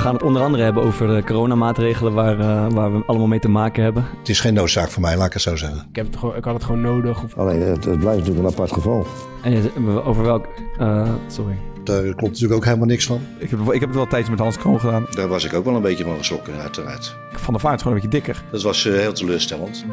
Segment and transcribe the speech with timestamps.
[0.00, 3.48] gaan het onder andere hebben over de coronamaatregelen waar, uh, waar we allemaal mee te
[3.48, 4.06] maken hebben.
[4.18, 5.86] Het is geen noodzaak voor mij, laat ik het zo zeggen.
[5.90, 7.22] Ik, heb het gewoon, ik had het gewoon nodig.
[7.22, 7.36] Of...
[7.36, 9.06] Alleen, het, het, blijft natuurlijk een apart geval.
[9.42, 9.72] En
[10.04, 10.46] over welk...
[10.80, 11.54] Uh, sorry.
[11.84, 13.20] Daar klopt natuurlijk ook helemaal niks van.
[13.38, 15.06] Ik heb, ik heb het wel tijdens met Hans Kroon gedaan.
[15.10, 17.16] Daar was ik ook wel een beetje van geschrokken, uiteraard.
[17.32, 18.42] Van de vaart gewoon een beetje dikker.
[18.50, 19.84] Dat was uh, heel teleurstellend.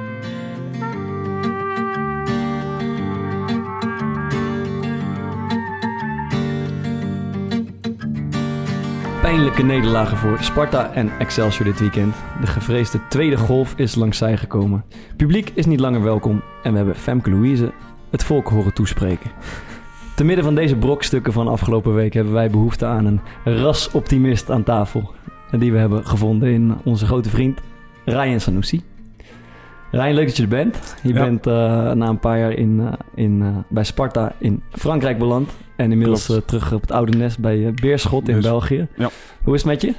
[9.37, 12.15] Pijnlijke nederlagen voor Sparta en Excelsior dit weekend.
[12.41, 14.85] De gevreesde tweede golf is langs zij gekomen.
[15.17, 17.71] Publiek is niet langer welkom en we hebben Femke Louise
[18.09, 19.31] het volk horen toespreken.
[20.15, 24.63] Te midden van deze brokstukken van afgelopen week hebben wij behoefte aan een rasoptimist aan
[24.63, 25.13] tafel.
[25.51, 27.61] Die we hebben gevonden in onze grote vriend
[28.05, 28.81] Ryan Sanusi.
[29.91, 30.95] Ryan, leuk dat je er bent.
[31.03, 31.53] Je bent uh,
[31.91, 35.51] na een paar jaar in, uh, in, uh, bij Sparta in Frankrijk beland.
[35.75, 38.87] En inmiddels terug op het oude nest bij Beerschot in dus, België.
[38.95, 39.09] Ja.
[39.43, 39.93] Hoe is het met je?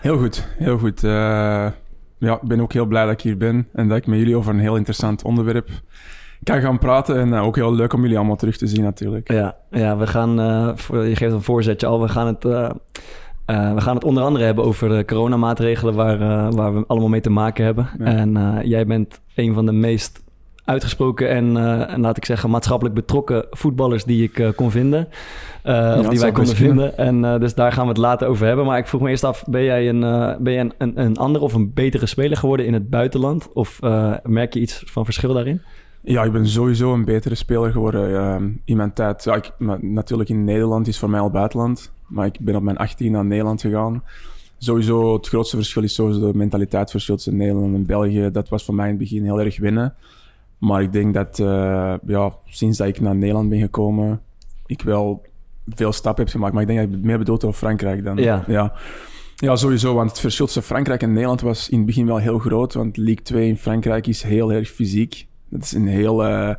[0.00, 1.00] Heel goed, heel goed.
[1.00, 1.72] ja,
[2.18, 3.68] ik ben ook heel blij dat ik hier ben.
[3.72, 5.68] En dat ik met jullie over een heel interessant onderwerp
[6.42, 7.16] kan gaan praten.
[7.16, 9.32] En ook heel leuk om jullie allemaal terug te zien natuurlijk.
[9.32, 10.34] Ja, ja we gaan,
[10.88, 12.44] je geeft een voorzetje al, we gaan het...
[13.50, 17.08] Uh, we gaan het onder andere hebben over de coronamaatregelen waar, uh, waar we allemaal
[17.08, 17.88] mee te maken hebben.
[17.98, 18.04] Ja.
[18.04, 20.24] En uh, jij bent een van de meest
[20.64, 21.56] uitgesproken en,
[21.88, 25.08] en, laat ik zeggen maatschappelijk betrokken voetballers die ik kon vinden.
[25.64, 26.98] Ja, of die wij konden vinden.
[26.98, 28.64] En dus daar gaan we het later over hebben.
[28.64, 30.00] Maar ik vroeg me eerst af, ben jij een,
[30.42, 33.52] ben jij een, een, een andere of een betere speler geworden in het buitenland?
[33.52, 33.80] Of
[34.22, 35.60] merk je iets van verschil daarin?
[36.00, 39.24] Ja, ik ben sowieso een betere speler geworden in mijn tijd.
[39.24, 41.92] Ja, ik, natuurlijk in Nederland is voor mij al buitenland.
[42.06, 44.02] Maar ik ben op mijn 18 naar Nederland gegaan.
[44.58, 48.30] Sowieso het grootste verschil is sowieso de mentaliteitsverschil tussen Nederland en België.
[48.32, 49.94] Dat was voor mij in het begin heel erg winnen.
[50.58, 54.20] Maar ik denk dat uh, ja, sinds dat ik naar Nederland ben gekomen,
[54.66, 55.22] ik wel
[55.66, 56.52] veel stappen heb gemaakt.
[56.52, 58.16] Maar ik denk dat ik meer bedoeld over Frankrijk dan.
[58.16, 58.44] Ja.
[58.46, 58.72] ja.
[59.36, 59.94] Ja, sowieso.
[59.94, 62.74] Want het verschil tussen Frankrijk en Nederland was in het begin wel heel groot.
[62.74, 65.26] Want League 2 in Frankrijk is heel erg fysiek.
[65.48, 66.28] Dat is een heel...
[66.28, 66.54] Uh,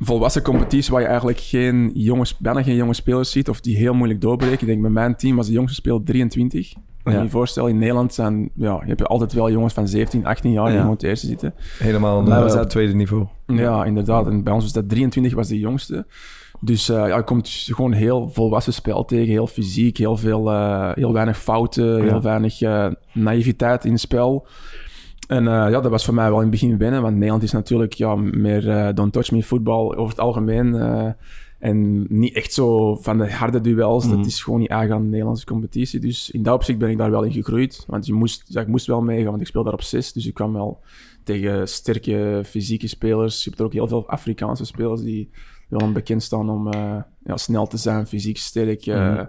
[0.00, 3.94] volwassen competitie waar je eigenlijk geen jonge, bijna geen jonge spelers ziet of die heel
[3.94, 4.60] moeilijk doorbreken.
[4.60, 6.74] Ik denk bij mijn team was de jongste speler 23.
[7.04, 10.26] Moet je je voorstellen, in Nederland zijn, ja, je hebt altijd wel jongens van 17,
[10.26, 10.90] 18 jaar die ja.
[10.90, 11.54] het eerste zitten.
[11.78, 13.26] Helemaal op het tweede niveau.
[13.46, 14.26] Ja, inderdaad.
[14.26, 16.06] En bij ons was dat 23 was de jongste.
[16.60, 20.90] Dus uh, ja, je komt gewoon heel volwassen spel tegen, heel fysiek, heel, veel, uh,
[20.94, 24.46] heel weinig fouten, heel weinig uh, naïviteit in het spel.
[25.32, 27.52] En uh, ja, dat was voor mij wel in het begin winnen, want Nederland is
[27.52, 30.66] natuurlijk ja, meer uh, don't touch me voetbal over het algemeen.
[30.66, 31.10] Uh,
[31.58, 34.04] en niet echt zo van de harde duels.
[34.04, 34.16] Mm.
[34.16, 36.00] Dat is gewoon niet eigen aan de Nederlandse competitie.
[36.00, 37.84] Dus in dat opzicht ben ik daar wel in gegroeid.
[37.86, 40.12] Want je moest, ja, ik moest wel meegaan, want ik speel daar op zes.
[40.12, 40.80] Dus ik kwam wel
[41.24, 43.44] tegen sterke fysieke spelers.
[43.44, 45.30] Je hebt er ook heel veel Afrikaanse spelers die
[45.68, 46.72] wel bekend staan om
[47.24, 48.86] ja, snel te zijn, fysiek sterk.
[48.86, 49.28] Mm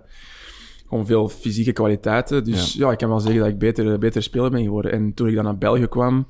[0.93, 2.43] gewoon veel fysieke kwaliteiten.
[2.43, 2.91] Dus ja.
[2.91, 4.91] ik kan wel zeggen dat ik beter, beter speler ben geworden.
[4.91, 6.27] En toen ik dan naar België kwam,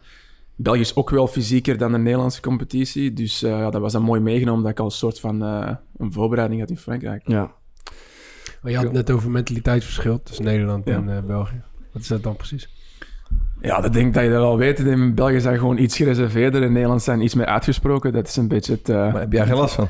[0.55, 3.13] België is ook wel fysieker dan de Nederlandse competitie.
[3.13, 5.69] Dus uh, ja, dat was dan mooi meegenomen dat ik al een soort van uh,
[5.97, 7.21] een voorbereiding had in Frankrijk.
[7.25, 7.51] Ja.
[8.61, 11.61] Maar je had het net over mentaliteitsverschil tussen Nederland en uh, België.
[11.91, 12.69] Wat is dat dan precies?
[13.61, 14.79] Ja, dat denk ik dat je dat wel weet.
[14.79, 16.63] In België zijn gewoon iets gereserveerder.
[16.63, 18.13] In Nederland zijn iets meer uitgesproken.
[18.13, 18.87] Dat is een beetje het...
[18.87, 19.87] Maar heb jij geen last van?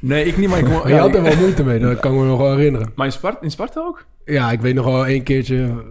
[0.00, 0.66] Nee, ik niet, maar ik...
[0.88, 2.92] je had er wel moeite mee, dat kan ik me nog wel herinneren.
[2.94, 4.04] Maar in Sparta, in Sparta ook?
[4.24, 5.84] Ja, ik weet nog wel één keertje...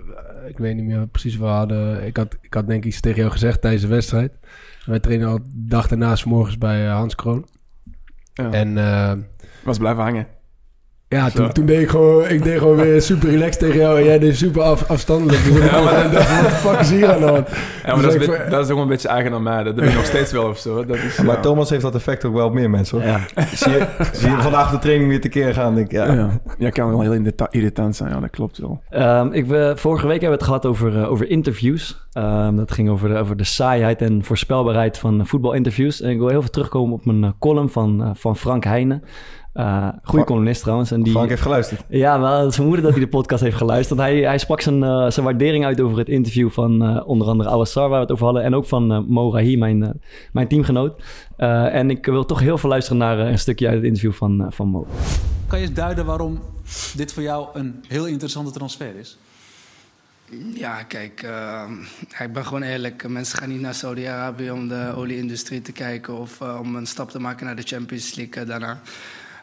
[0.43, 2.05] Eh, ik weet niet meer precies waar hadden...
[2.05, 4.31] Ik had, ik had denk ik iets tegen jou gezegd tijdens de wedstrijd.
[4.85, 7.47] Wij trainen al dag daarna s morgens bij uh, Hans Kroon.
[8.33, 8.51] Ja.
[8.51, 8.77] En...
[8.77, 9.13] Uh,
[9.63, 10.27] was blijven hangen.
[11.13, 14.03] Ja, toen, toen, deed ik gewoon, ik deed gewoon weer super relaxed tegen jou en
[14.03, 15.41] jij deed super af, afstandelijk.
[15.43, 17.47] ja, maar wat de fuck is hier aan de hand?
[17.85, 19.63] Ja, maar dus dat, is, dat is ook een beetje eigen aan mij.
[19.63, 20.85] Dat doe ik nog steeds wel of zo.
[20.85, 23.07] Dat is, maar Thomas heeft dat effect ook wel op meer mensen hoor.
[23.07, 23.19] Ja.
[23.53, 25.91] zie, je, zie je vandaag de training weer tekeer gaan, denk ik.
[25.91, 26.29] Ja, ja.
[26.57, 28.81] ja kan wel heel irritant zijn, ja, dat klopt wel.
[28.91, 32.07] Um, ik, we, vorige week hebben we het gehad over, uh, over interviews.
[32.17, 36.01] Um, dat ging over de, over de saaiheid en voorspelbaarheid van voetbalinterviews.
[36.01, 39.03] En ik wil heel veel terugkomen op mijn column van, uh, van Frank Heijnen.
[39.53, 40.91] Uh, goede columnist trouwens.
[40.91, 41.83] En die, Frank heeft geluisterd.
[41.89, 43.99] Ja, wel, het is vermoeden dat hij de podcast heeft geluisterd.
[43.99, 47.49] Hij, hij sprak zijn, uh, zijn waardering uit over het interview van uh, onder andere
[47.49, 48.43] Awassar, waar we het over hadden.
[48.43, 50.01] En ook van Mo Rahi, mijn,
[50.31, 51.01] mijn teamgenoot.
[51.37, 54.67] en ik wil toch heel veel luisteren naar een stukje uit het interview van, van
[54.67, 54.87] Mo.
[55.47, 56.39] Kan je eens duiden waarom
[56.95, 59.17] dit voor jou een heel interessante transfer is?
[60.53, 61.27] Ja, kijk,
[62.19, 63.07] ik ben gewoon eerlijk.
[63.07, 67.19] Mensen gaan niet naar Saudi-Arabië om de olieindustrie te kijken of om een stap te
[67.19, 68.81] maken naar de Champions League daarna.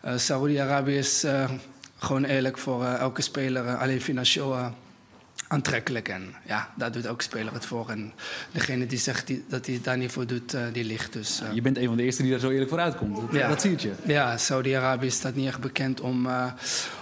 [0.05, 1.51] Uh, Saudi-Arabië is uh,
[1.99, 4.73] gewoon eerlijk voor uh, elke speler, alleen financieel
[5.49, 6.09] aantrekkelijk.
[6.09, 7.89] En ja, daar doet elke speler het voor.
[7.91, 8.13] En
[8.53, 11.13] degene die zegt die, dat hij het daar niet voor doet, eh, die ligt.
[11.13, 13.17] Dus, eh, Je bent een van de eerste die daar zo eerlijk voor uitkomt.
[13.17, 13.49] Dat, Ja.
[13.49, 13.93] dat zie je.
[14.07, 16.45] ja, Saudi-Arabië staat niet echt bekend om, eh,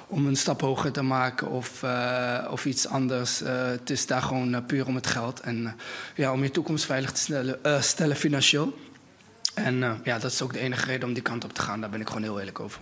[0.07, 3.43] om een stap hoger te maken of, eh, of iets anders.
[3.43, 5.41] Eh, het is daar gewoon eh, puur om het geld.
[5.41, 5.73] En eh,
[6.15, 8.79] ja, om je toekomst veilig te stellen, eh, stellen financieel.
[9.65, 11.81] En eh, ja, dat is ook de enige reden om die kant op te gaan.
[11.81, 12.81] Daar ben ik gewoon heel eerlijk over.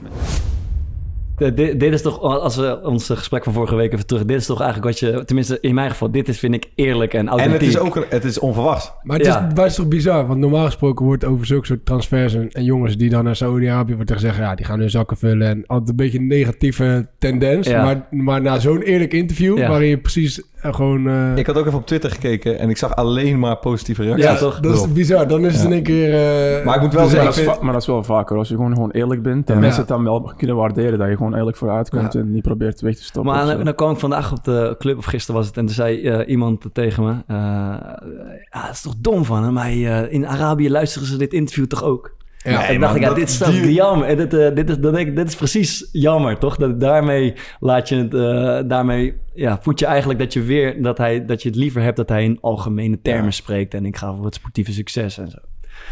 [1.37, 4.25] De- dit, dit is toch, als we ons gesprek van vorige week even terug...
[4.25, 5.25] Dit is toch eigenlijk wat je...
[5.25, 7.61] Tenminste, in mijn geval, dit is vind ik eerlijk en En authentiek.
[7.61, 8.93] het is ook het is onverwachts.
[9.03, 9.47] Maar het is, Ja.
[9.55, 10.27] het is toch bizar?
[10.27, 13.95] Want normaal gesproken wordt over zulke soort transfers en, en jongens die dan naar Saudi-Arabië
[13.95, 17.07] wordt er gezegd, ja, die gaan hun zakken vullen en altijd een beetje een negatieve
[17.19, 17.67] tendens.
[17.69, 17.83] Ja.
[17.85, 19.69] Maar, maar na zo'n eerlijk interview, Ja.
[19.69, 21.09] waarin je precies eh, gewoon...
[21.09, 24.25] eh, Ik had ook even op Twitter gekeken en ik zag alleen maar positieve reacties.
[24.25, 24.61] Ja, toch?
[24.61, 25.29] Dat is bizar.
[25.29, 26.15] Dan is het in één keer...
[26.59, 27.89] eh, Maar ik moet wel dus zeggen, Maar dat, is vind- va- maar dat is
[27.89, 28.37] wel vaker.
[28.37, 29.63] Als je gewoon, gewoon eerlijk bent, dan Ja.
[29.63, 30.99] mensen het dan wel kunnen waarderen.
[30.99, 32.21] Dat je gewoon eerlijk vooruit komt Ja.
[32.21, 33.33] en niet probeert weg te stoppen.
[33.35, 36.03] Maar dan, kwam ik vandaag op de club, of gisteren was het, en toen zei
[36.03, 37.11] eh, iemand tegen me...
[37.27, 37.37] eh,
[38.51, 39.57] ja, dat is toch dom van hem?
[39.57, 42.15] Hij, eh, in Arabië luisteren ze dit interview toch ook?
[42.39, 44.07] ja, en ik dacht, man, ja, dat- dit is toch die- jammer.
[44.09, 46.57] En dit, eh, dit, is, denk ik, dit is precies jammer, toch?
[46.57, 50.99] Dat daarmee laat je het, eh, daarmee ja, voed je eigenlijk dat je weer, dat,
[50.99, 53.31] hij, dat je het liever hebt dat hij in algemene termen Ja.
[53.31, 53.75] spreekt.
[53.75, 55.39] En ik ga voor het sportieve succes en zo.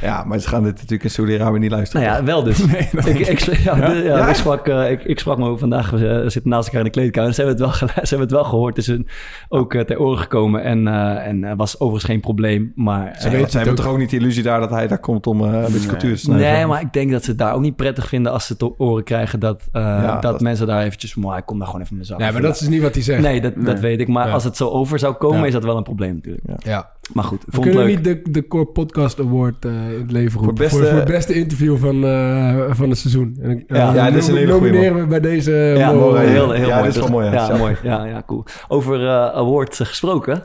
[0.00, 2.06] Ja, maar ze gaan dit natuurlijk in Saudi-Arabië niet luisteren.
[2.06, 2.60] Nou ja, wel dus.
[3.06, 6.08] ik, ik, ja, de- ja, Ik, sprak, eh, ik, ik sprak me ook vandaag, we
[6.08, 7.34] eh, zitten naast elkaar in de kleedkamer.
[7.34, 8.76] Ze hebben het wel, ze hebben het wel gehoord.
[8.76, 9.08] Het is hun
[9.48, 12.72] ook eh, ter oren gekomen en, eh, en eh, was overigens geen probleem.
[12.74, 15.26] Maar, Ze, weten, ze hebben toch ook niet de illusie daar dat hij daar komt
[15.26, 16.52] om eh, een beetje cultuur te snijden?
[16.52, 18.58] Nee, maar ik denk dat ze het daar ook niet prettig vinden als ze het
[18.58, 21.66] te oren krijgen dat, eh, Ja, dat, dat- mensen daar eventjes, maar ik kom daar
[21.66, 22.18] gewoon even zak.
[22.18, 23.22] Nee, maar dat is niet wat hij zegt.
[23.22, 23.76] Nee, dat, dat Nee.
[23.76, 24.08] weet ik.
[24.08, 24.32] Maar Ja.
[24.32, 25.46] als het zo over zou komen, Ja.
[25.46, 26.44] is dat wel een probleem natuurlijk.
[26.64, 26.92] Ja.
[27.12, 27.94] Maar goed, We vond kunnen leuk.
[27.96, 30.54] niet de, de Core Podcast Award eh, in het leven roepen.
[30.54, 33.38] beste- Voor, voor het beste interview van, eh, van het seizoen.
[33.42, 35.52] En, Ja, eh, ja, dit is een hele goeie, Nomineren we bij deze...
[35.52, 36.26] Ja, Mo- mooi.
[36.26, 36.86] heel, heel Ja, mooi.
[36.86, 37.32] dit is wel mooi, ja.
[37.48, 37.76] Ja, mooi.
[37.82, 38.44] Ja, ja, cool.
[38.68, 40.42] Over eh awards eh, gesproken,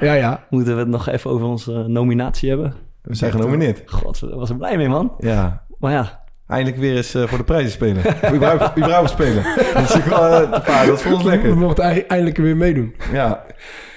[0.00, 0.44] ja, ja.
[0.50, 2.74] moeten we het nog even over onze nominatie hebben.
[3.02, 3.82] We zijn genomineerd.
[3.86, 5.14] God, daar was er blij mee, man.
[5.18, 8.02] Ja, Maar ja, eindelijk weer eens eh, voor de prijzen spelen.
[8.34, 9.42] Überhaupt, überhaupt spelen.
[9.74, 10.50] Dat is, wel, eh,
[10.86, 11.56] dat is voor ons We lekker.
[11.56, 12.94] mochten eind- eindelijk weer meedoen.
[13.12, 13.44] Ja,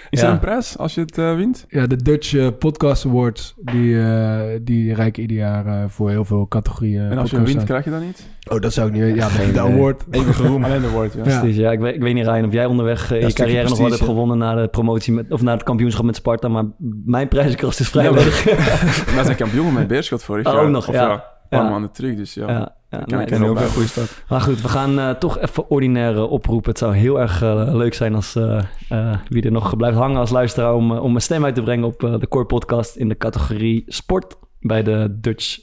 [0.10, 0.28] Is Ja.
[0.28, 1.66] er een prijs als je het eh, wint?
[1.70, 6.26] Ja, de Dutch eh, Podcast Awards, die, eh, die reiken ieder jaar eh, voor heel
[6.26, 7.10] veel categorieën.
[7.12, 8.28] en als je wint, krijg je dat niet?
[8.50, 9.18] Oh, dat zou ik niet weten.
[9.18, 10.04] Ja, de, de award.
[10.12, 10.64] eeuwige roem.
[10.64, 11.24] Alleen de woord, ja.
[11.26, 11.40] Ja.
[11.40, 11.58] precies.
[11.58, 14.02] Ja, ik, weet, ik weet niet, Ryan, of jij onderweg je carrière nog wat hebt
[14.04, 16.48] gewonnen na de promotie met, of na het kampioenschap met Sparta.
[16.48, 16.64] Maar
[17.06, 18.44] mijn prijzenkast is vrij Ja, leeg.
[19.16, 20.62] Wij zijn kampioen met Beerschot vorig Oh, jaar.
[20.64, 21.34] ook nog, Of ja.
[21.50, 21.70] Paar Ja.
[21.70, 22.48] maanden terug, dus ja.
[22.48, 24.24] Ja, ja, Ik ook een goede stad.
[24.30, 26.70] Maar goed, we gaan eh, toch even ordinaire oproepen.
[26.70, 30.30] Het zou heel erg eh, leuk zijn als eh, wie er nog blijft hangen als
[30.30, 30.74] luisteraar...
[30.74, 34.36] om, om een stem uit te brengen op de Core Podcast in de categorie sport...
[34.60, 35.58] bij de Dutch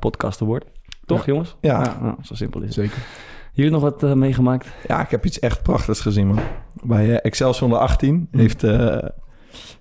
[0.00, 0.64] Podcast Award.
[1.04, 1.56] Toch, jongens?
[1.60, 1.98] Ja.
[2.00, 2.74] nou, zo simpel is het.
[2.74, 3.02] Zeker.
[3.52, 4.66] Jullie nog wat meegemaakt?
[4.86, 6.38] Ja, ik heb iets echt prachtigs gezien, man.
[6.82, 8.64] Bij eh, Excelsior onder 18 heeft...
[8.64, 8.98] eh,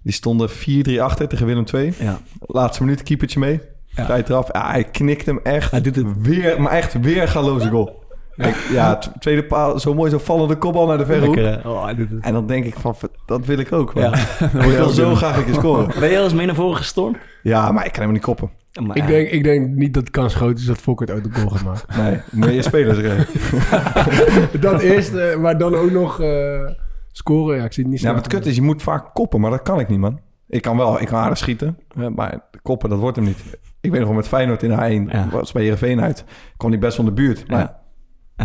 [0.01, 0.53] die stonden 4-3
[0.99, 1.93] achter tegen Willem II.
[1.99, 2.19] Ja.
[2.39, 3.61] Laatste minuut, keepertje mee.
[3.97, 4.05] Ja.
[4.05, 4.49] Vrij trap.
[4.51, 5.71] Ja, hij knikt hem echt.
[5.71, 6.05] Hij doet het.
[6.19, 8.05] Weer, maar echt weer galoze goal.
[8.35, 11.65] Ik- ja, tweede paal, zo mooi, zo vallende kopbal naar de verre hoek.
[11.65, 11.89] Oh.
[12.21, 12.95] En dan denk ik van,
[13.25, 13.91] dat wil ik ook.
[13.95, 14.13] Ja.
[14.53, 15.87] Ik wil zo graag een keer scoren.
[15.99, 17.17] Ben je al eens mee naar voren gestormd?
[17.43, 18.49] Ja, maar ik kan hem niet koppen.
[18.85, 21.29] Maar, Ik denk, ik denk niet dat de kans groot is dat Fokker uit de
[21.33, 22.03] goal gaat maken.
[22.03, 22.97] Nee, moet je eerst spelers
[24.59, 26.69] dat eerst, eh, maar dan ook nog eh,
[27.11, 27.57] scoren.
[27.57, 28.13] Ja, ik zie het niet Ja, zo.
[28.13, 30.19] maar het kut is, je moet vaak koppen, maar dat kan ik niet, man.
[30.47, 31.77] Ik kan wel, ik kan aardig schieten,
[32.15, 33.37] maar koppen, dat wordt hem niet.
[33.81, 34.75] Ik weet nog wel met Feyenoord in de
[35.07, 35.29] A1, Ja.
[35.29, 36.23] was bij Heerenveen uit,
[36.57, 37.47] kwam die best van de buurt.
[37.47, 37.79] Maar ja.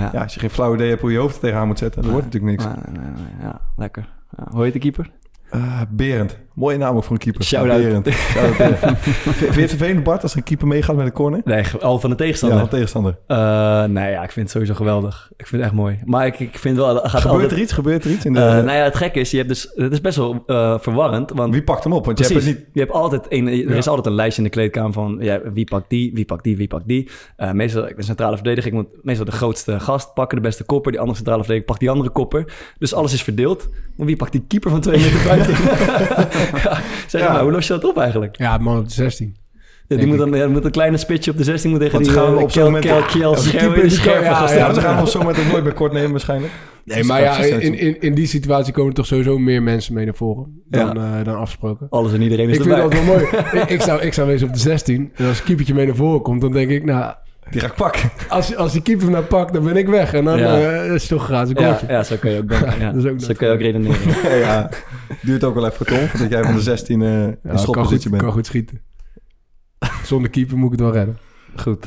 [0.00, 0.10] Ja.
[0.12, 0.22] Ja.
[0.22, 2.52] als je geen flauw idee hebt hoe je hoofd tegenaan moet zetten, dan wordt natuurlijk
[2.64, 2.76] niks.
[3.40, 4.08] Ja, lekker.
[4.50, 5.10] Hoe heet de keeper?
[5.50, 7.44] Eh, Berend, mooie naam ook voor een keeper.
[7.44, 7.80] Shout-out.
[7.82, 11.40] Vind je het vervelend, Bart, als een keeper meegaat met een corner?
[11.44, 12.60] Nee, al van de Ja, tegenstander.
[12.60, 13.18] een tegenstander.
[13.26, 15.30] Eh, nee, ja, ik vind het sowieso geweldig.
[15.36, 15.98] Ik vind het echt mooi.
[16.04, 16.94] Maar ik, ik vind wel...
[16.96, 17.72] Gaat Gebeurt altijd, er iets?
[17.72, 18.24] Gebeurt er iets?
[18.24, 20.42] In de, Eh, nou ja, het gekke is, je hebt dus, het is best wel
[20.46, 21.30] eh, verwarrend.
[21.34, 22.04] Want Wie pakt hem op?
[22.06, 22.64] Want je hebt niet...
[22.72, 23.74] Je hebt altijd een, er Ja.
[23.74, 26.56] is altijd een lijstje in de kleedkamer van ja, wie pakt die, wie pakt die,
[26.56, 27.10] wie pakt die.
[27.52, 30.90] Meestal, ben centrale verdediger, ik moet meestal de grootste gast pakken, de beste kopper.
[30.90, 32.44] Die andere centrale verdediger pakt die andere kopper.
[32.78, 33.68] Dus alles is verdeeld.
[33.96, 35.54] Maar wie pakt die keeper van 2 meter 15?
[36.64, 37.32] ja, zeg Ja.
[37.32, 38.36] maar, hoe los je dat op eigenlijk?
[38.38, 39.36] Ja, man op de 16.
[39.88, 42.04] Ja, die moet dan ja, moet een kleine spitje op de 16 moet tegen Want
[42.04, 45.50] die gaan eh, op zo'n Kel- moment- Kel- Ja, ze gaan op zo'n moment ook
[45.52, 46.52] nooit bij kort nemen waarschijnlijk.
[46.84, 50.14] Nee, maar ja, in, in, in die situatie komen toch sowieso meer mensen mee naar
[50.14, 51.86] voren dan, eh, dan afgesproken.
[51.90, 52.90] Alles en iedereen is Ik vind erbij.
[52.98, 53.24] dat wel mooi.
[53.62, 55.12] ik, ik, zou, ik zou wezen op de 16.
[55.14, 57.14] En als een keepertje mee naar voren komt, dan denk ik, nou,
[57.50, 58.10] Die ga ik pakken.
[58.28, 60.14] als, als die keeper hem nou pakt, dan ben ik weg.
[60.14, 60.56] En dan Ja.
[60.60, 62.78] eh, is het toch een gratis ja, ja, zo kun je ook denken.
[62.80, 62.90] Ja.
[62.92, 64.38] dat is ook zo kun je ook redeneren.
[64.46, 64.68] ja,
[65.22, 68.00] duurt ook wel even Tom, voordat jij van de 16 eh in Ja, kan, schotpositie
[68.02, 68.22] goed, bent.
[68.22, 68.80] kan goed schieten.
[70.04, 71.18] Zonder keeper moet ik het wel redden.
[71.56, 71.86] Goed.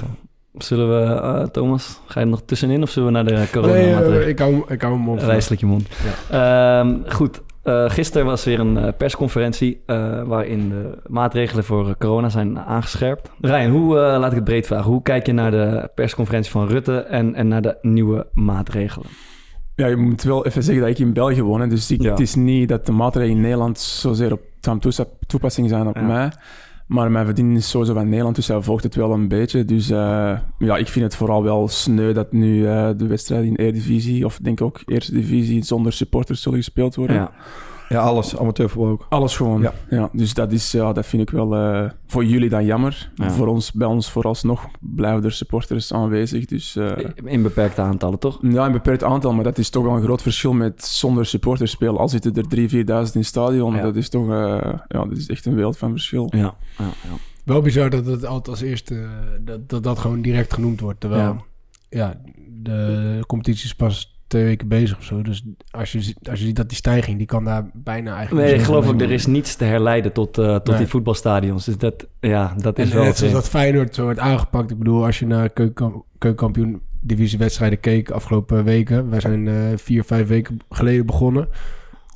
[0.57, 3.73] Zullen we, eh, Thomas, ga je er nog tussenin of zullen we naar de corona
[3.99, 5.23] Nee, ik hou, ik hou hem mond.
[5.23, 5.87] Wijselijk je mond.
[6.29, 7.41] Ehm, goed.
[7.65, 13.29] Eh, gisteren was weer een eh, persconferentie eh, waarin de maatregelen voor corona zijn aangescherpt.
[13.41, 16.97] Ryan, hoe, laat ik het breed vragen, hoe kijk je naar de persconferentie van Rutte
[16.97, 19.07] en, en naar de nieuwe maatregelen?
[19.75, 21.69] Ja, je moet wel even zeggen dat ik in België woon.
[21.69, 22.09] Dus ik- Ja.
[22.09, 24.81] het is niet dat de maatregelen in Nederland zozeer op van
[25.27, 26.01] toepassing zijn op Ja.
[26.01, 26.31] mij.
[26.85, 29.65] Maar mijn verdiening is sowieso van Nederland, dus hij volgt het wel een beetje.
[29.65, 33.55] Dus eh, ja, ik vind het vooral wel sneu dat nu eh, de wedstrijden in
[33.55, 37.15] Eredivisie, of denk ik ook Eerste Divisie, zonder supporters zullen gespeeld worden.
[37.15, 37.31] Ja.
[37.89, 38.37] Ja, alles.
[38.37, 39.05] Amateurvoetbal ook.
[39.09, 39.61] Alles gewoon.
[39.61, 39.73] Ja.
[39.89, 40.09] Ja.
[40.13, 43.11] dus dat, is, ja, dat vind ik wel eh, voor jullie dan jammer.
[43.15, 43.29] Ja.
[43.31, 46.45] Voor ons, bij ons vooralsnog blijven er supporters aanwezig.
[46.45, 46.91] Dus eh,
[47.23, 48.37] In beperkte aantallen, toch?
[48.41, 51.71] ja, een beperkt aantal, maar dat is toch wel een groot verschil met zonder supporters
[51.71, 51.97] spelen.
[51.97, 53.75] Al zitten er 3.000, 4.000 in het stadion.
[53.75, 53.81] Ja.
[53.81, 56.27] Dat is toch eh, ja, dat is echt een wereld van verschil.
[56.35, 56.39] Ja.
[56.39, 57.15] ja, ja.
[57.43, 59.07] Wel bizar dat het altijd als eerste,
[59.41, 60.99] dat, dat dat gewoon direct genoemd wordt.
[60.99, 61.37] Terwijl, Ja.
[61.89, 62.21] ja,
[62.61, 65.21] de competitie is pas twee weken bezig of zo.
[65.21, 68.47] Dus als je, ziet- als je ziet dat die stijging, die kan daar bijna eigenlijk...
[68.47, 70.77] Nee, ik geloof ook, zoveel er is niets te herleiden tot, eh, tot Nee.
[70.77, 71.65] die voetbalstadions.
[71.65, 73.03] Dus dat, ja, dat is En wel...
[73.03, 74.71] net zoals dat Feyenoord zo wordt aangepakt.
[74.71, 79.09] Ik bedoel, als je naar keukenkam- keukenkampioen divisiewedstrijden keek afgelopen weken.
[79.09, 81.47] Wij zijn eh, vier, vijf weken geleden begonnen.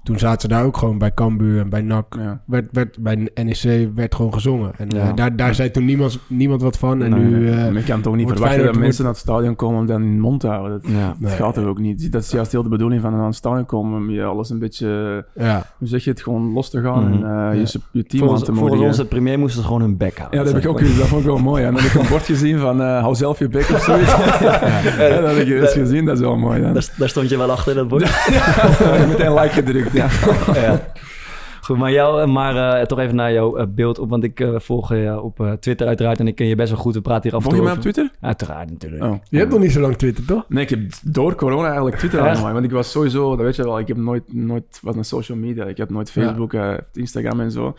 [0.04, 2.16] Toen zaten ze daar ook gewoon bij Cambuur en bij NAC.
[2.20, 2.42] Ja.
[2.46, 4.72] Werd, werd, bij NEC werd gewoon gezongen.
[4.78, 7.04] En eh, daar, daar zei toen niemand, niemand wat van.
[7.04, 7.50] En Nee, nu...
[7.50, 10.02] eh, Maar je kan toch niet verwachten dat mensen naar het stadion komen om dan
[10.04, 10.82] in de mond te houden.
[10.82, 11.08] Dat, Ja.
[11.08, 11.32] dat Nee.
[11.32, 12.12] gaat er ook niet.
[12.12, 13.98] Dat is juist heel de bedoeling van naar het stadion komen.
[13.98, 15.66] Om je alles een beetje, ja.
[15.78, 17.04] hoe zeg je het, gewoon los te gaan.
[17.10, 17.24] Mhm.
[17.26, 18.86] En eh, je, je team Volgens, aan te volgens moedigen.
[18.88, 20.40] onze premier moesten ze gewoon hun bek houden.
[20.40, 20.98] Ja, dat heb ik ook gezien.
[20.98, 21.64] Dat vond ik wel mooi.
[21.64, 24.12] En dan heb ik een bord gezien van eh, hou zelf je bek of zoiets.
[25.00, 26.06] ja, dat heb ik eens gezien.
[26.06, 26.62] Dat is wel mooi.
[26.62, 26.74] Dan.
[26.74, 28.02] Daar, daar stond je wel achter, dat bord.
[28.04, 28.10] ik
[28.80, 29.89] heb meteen like gedrukt.
[30.00, 30.08] Ja.
[30.54, 30.92] ja.
[31.62, 34.10] Goed, maar, jou, maar eh, toch even naar jouw eh, beeld op.
[34.10, 36.80] Want ik eh, volg je op eh, Twitter uiteraard en ik ken je best wel
[36.80, 36.94] goed.
[36.94, 37.82] We praten hier af en Volg je toe mij op.
[37.82, 38.18] Twitter?
[38.22, 39.04] Uiteraard, natuurlijk.
[39.04, 39.14] Oh.
[39.30, 40.46] Je hebt nog niet zo lang Twitter, toch?
[40.48, 42.54] Nee, ik heb door corona eigenlijk Twitter aangemaakt.
[42.54, 45.38] Want ik was sowieso, dat weet je wel, ik heb nooit, nooit wat een social
[45.38, 45.66] media.
[45.66, 47.76] Ik heb nooit Facebook, eh, Instagram en zo.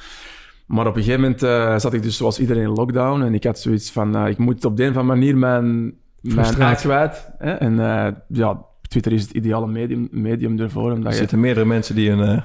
[0.67, 3.23] Maar op een gegeven moment eh, zat ik dus zoals iedereen in lockdown.
[3.23, 5.95] En ik had zoiets van, eh, ik moet op de een of andere manier mijn,
[6.21, 7.31] mijn kwijt.
[7.39, 7.53] Hè?
[7.53, 10.93] En eh, ja, Twitter is het ideale medium, medium ervoor.
[10.93, 11.17] Omdat Er je...
[11.17, 12.21] zitten meerdere mensen die een...
[12.21, 12.43] eh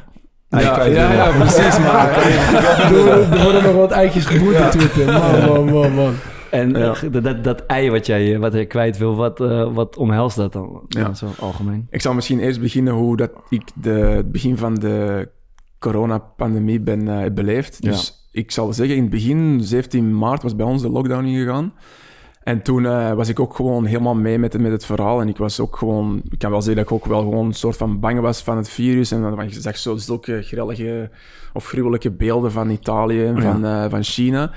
[0.50, 1.24] ei Ja, kwijt ja, willen.
[1.26, 1.80] ja, precies.
[1.80, 2.10] Maar
[2.92, 5.06] er, worden, er worden nog wat eitjes geboet op Twitter.
[5.14, 6.14] Man, man, man, man.
[6.52, 7.10] En eh, Ja.
[7.10, 10.36] dat, dat, dat ei wat jij eh, wat je kwijt wil, wat, eh, wat omhelst
[10.36, 10.82] dat dan?
[10.88, 11.00] Ja.
[11.00, 11.14] Ja.
[11.14, 11.88] Zo algemeen.
[11.90, 15.30] Ik zal misschien eerst beginnen hoe dat ik de, het begin van de
[15.80, 17.82] coronapandemie ben beleefd.
[17.82, 21.74] Dus ik zal zeggen, in het begin, 17 maart, was bij ons de lockdown ingegaan.
[22.46, 25.22] En toen eh, was ik ook gewoon helemaal mee met, het- met het verhaal.
[25.22, 27.54] En ik was ook gewoon, ik kan wel zeggen dat ik ook wel gewoon een
[27.54, 29.12] soort van bang was van het virus.
[29.12, 31.10] En dan je zag zo zulke grellige
[31.54, 34.52] of gruwelijke beelden van Italië en van, eh, van China.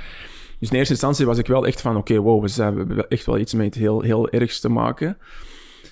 [0.59, 3.38] Dus in eerste instantie was ik wel echt van, oké, wow, we hebben echt wel
[3.38, 5.16] iets met heel, heel ergs te maken.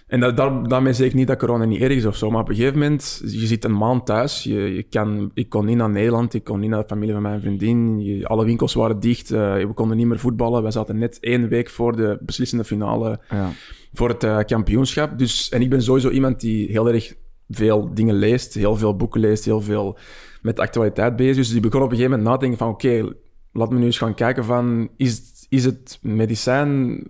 [0.06, 2.40] En dat, daar, daarmee zeg ik niet dat corona niet erg is of zo, maar
[2.40, 5.76] op een gegeven moment, je zit een maand thuis, je, je kan, ik kon niet
[5.76, 9.00] naar Nederland, ik kon niet naar de familie van mijn vriendin, je- alle winkels waren
[9.00, 12.64] dicht, eh, we konden niet meer voetballen, we zaten net één week voor de beslissende
[12.64, 13.50] finale Ja.
[13.92, 15.18] voor het eh, kampioenschap.
[15.18, 17.14] Dus, en ik ben sowieso iemand die heel erg
[17.48, 19.98] veel dingen leest, heel veel boeken leest, heel veel
[20.42, 21.46] met de actualiteit bezig is.
[21.48, 23.12] Dus ik begon op een gegeven moment nadenken van, oké,
[23.52, 27.02] laat me nu eens gaan kijken van, is, is het medicijn,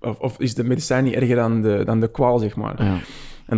[0.00, 2.82] of, of is de medicijn niet erger dan de, dan de kwaal, zeg maar.
[2.84, 2.92] Ja.
[2.92, 2.98] En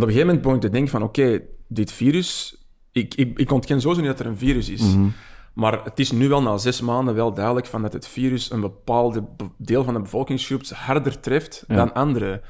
[0.01, 2.57] op een gegeven moment begon ik te denken van, oké, dit virus,
[2.91, 4.81] ik, ik, ik ontken sowieso niet dat er een virus is.
[4.95, 5.07] Mhm.
[5.53, 8.61] Maar het is nu wel na zes maanden wel duidelijk van dat het virus een
[8.61, 11.75] bepaalde be- deel van de bevolkingsgroep harder treft Ja.
[11.75, 12.41] dan anderen.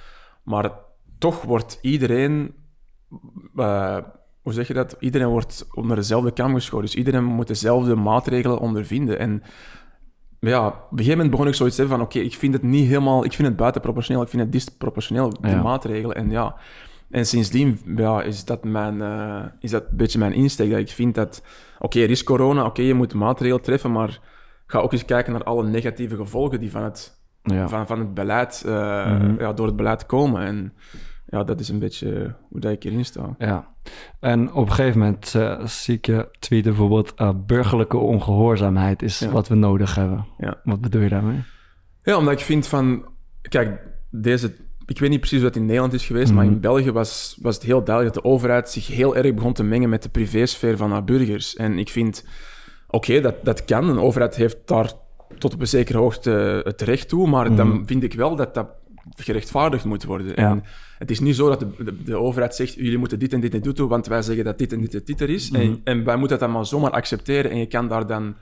[0.43, 0.71] Maar
[1.17, 2.53] toch wordt iedereen,
[3.55, 3.97] eh,
[4.41, 4.95] hoe zeg je dat?
[4.99, 6.85] Iedereen wordt onder dezelfde kam geschoren.
[6.85, 9.19] Dus iedereen moet dezelfde maatregelen ondervinden.
[9.19, 9.43] En
[10.39, 12.63] ja, op een gegeven moment begon ik zoiets te hebben van, oké, ik vind het
[12.63, 15.61] niet helemaal, ik vind het buitenproportioneel, ik vind het disproportioneel, die Ja.
[15.61, 16.15] maatregelen.
[16.15, 16.55] En ja,
[17.09, 20.89] en sindsdien ja, is, dat mijn, eh, is dat een beetje mijn insteek, dat ik
[20.89, 21.43] vind dat,
[21.79, 24.19] oké, er is corona, oké, je moet maatregelen treffen, maar
[24.67, 27.67] ga ook eens kijken naar alle negatieve gevolgen die van het, Ja.
[27.67, 28.71] van, van het beleid, eh,
[29.19, 29.35] Mhm.
[29.39, 30.41] ja, door het beleid komen.
[30.41, 30.73] En
[31.29, 33.35] ja, dat is een beetje hoe dat ik erin sta.
[33.37, 33.67] Ja.
[34.19, 37.13] En op een gegeven moment eh, zie ik je tweeten bijvoorbeeld...
[37.15, 39.29] eh, burgerlijke ongehoorzaamheid is Ja.
[39.29, 40.25] wat we nodig hebben.
[40.37, 40.57] Ja.
[40.63, 41.39] Wat bedoel je daarmee?
[42.03, 43.05] Ja, omdat ik vind van...
[43.41, 43.81] Kijk,
[44.11, 44.55] deze...
[44.85, 46.53] Ik weet niet precies dat in Nederland is geweest, maar Mhm.
[46.53, 49.63] in België was, was het heel duidelijk dat de overheid zich heel erg begon te
[49.63, 51.55] mengen met de privésfeer van haar burgers.
[51.55, 52.25] En ik vind...
[52.87, 53.89] Oké, dat, dat kan.
[53.89, 54.91] Een overheid heeft daar
[55.37, 57.85] tot op een zekere hoogte het recht toe, maar dan Mhm.
[57.85, 58.67] vind ik wel dat dat
[59.15, 60.27] gerechtvaardigd moet worden.
[60.27, 60.35] Ja.
[60.35, 60.63] En
[60.97, 63.53] het is niet zo dat de, de, de overheid zegt, jullie moeten dit en dit
[63.53, 65.49] en dit doen, want wij zeggen dat dit en dit en dit er is.
[65.51, 65.61] Mhm.
[65.61, 68.35] en, en wij moeten dat dan maar zomaar accepteren en je kan daar dan...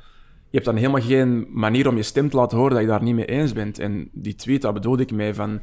[0.49, 3.03] Je hebt dan helemaal geen manier om je stem te laten horen dat je daar
[3.03, 3.79] niet mee eens bent.
[3.79, 5.61] En die tweet, daar bedoelde ik mee van...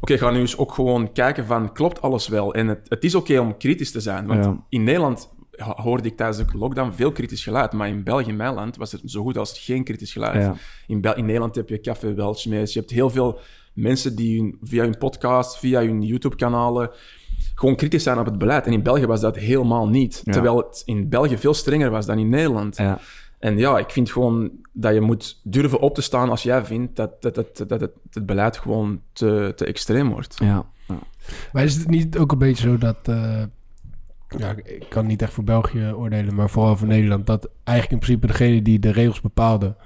[0.00, 2.54] Oké, ga nu eens ook gewoon kijken van, klopt alles wel?
[2.54, 4.26] En het, het is oké om kritisch te zijn.
[4.26, 4.64] Want Ja.
[4.68, 7.72] in Nederland hoorde ik tijdens de lockdown veel kritisch geluid.
[7.72, 10.42] Maar in België, mijn land, was er zo goed als geen kritisch geluid.
[10.42, 10.54] Ja.
[10.86, 12.72] In, Bel- in Nederland heb je Café Weltschmees.
[12.72, 13.38] Je hebt heel veel
[13.76, 16.90] mensen die hun- via hun podcast, via hun YouTube-kanalen
[17.54, 18.66] gewoon kritisch zijn op het beleid.
[18.66, 20.22] En in België was dat helemaal niet.
[20.24, 20.32] Ja.
[20.32, 22.76] Terwijl het in België veel strenger was dan in Nederland.
[22.76, 22.98] Ja.
[23.38, 26.96] En ja, ik vind gewoon dat je moet durven op te staan als jij vindt
[26.96, 30.36] dat, dat, dat, dat het, het beleid gewoon te, te extreem wordt.
[30.38, 30.66] Ja.
[30.88, 30.98] ja.
[31.52, 32.96] Maar is het niet ook een beetje zo dat...
[33.02, 33.42] eh,
[34.38, 37.26] ja, ik- kan niet echt voor België oordelen, maar vooral voor Nederland...
[37.26, 39.76] dat eigenlijk in principe degene die de regels bepaalden...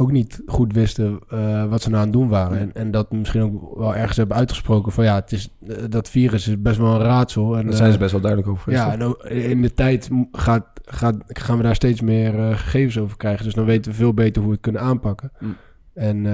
[0.00, 2.58] ook niet goed wisten eh, wat ze nou aan het doen waren.
[2.58, 5.04] En, en dat misschien ook wel ergens hebben uitgesproken van...
[5.04, 7.56] ja, het is, eh, dat virus is best wel een raadsel.
[7.56, 8.72] En, Daar zijn ze eh, best wel duidelijk over.
[8.72, 13.16] Ja, en ook in de tijd gaat, gaat, gaan we daar steeds meer gegevens over
[13.16, 13.44] krijgen.
[13.44, 15.32] Dus dan weten we veel beter hoe we het kunnen aanpakken.
[15.38, 15.56] Mm.
[15.94, 16.26] En,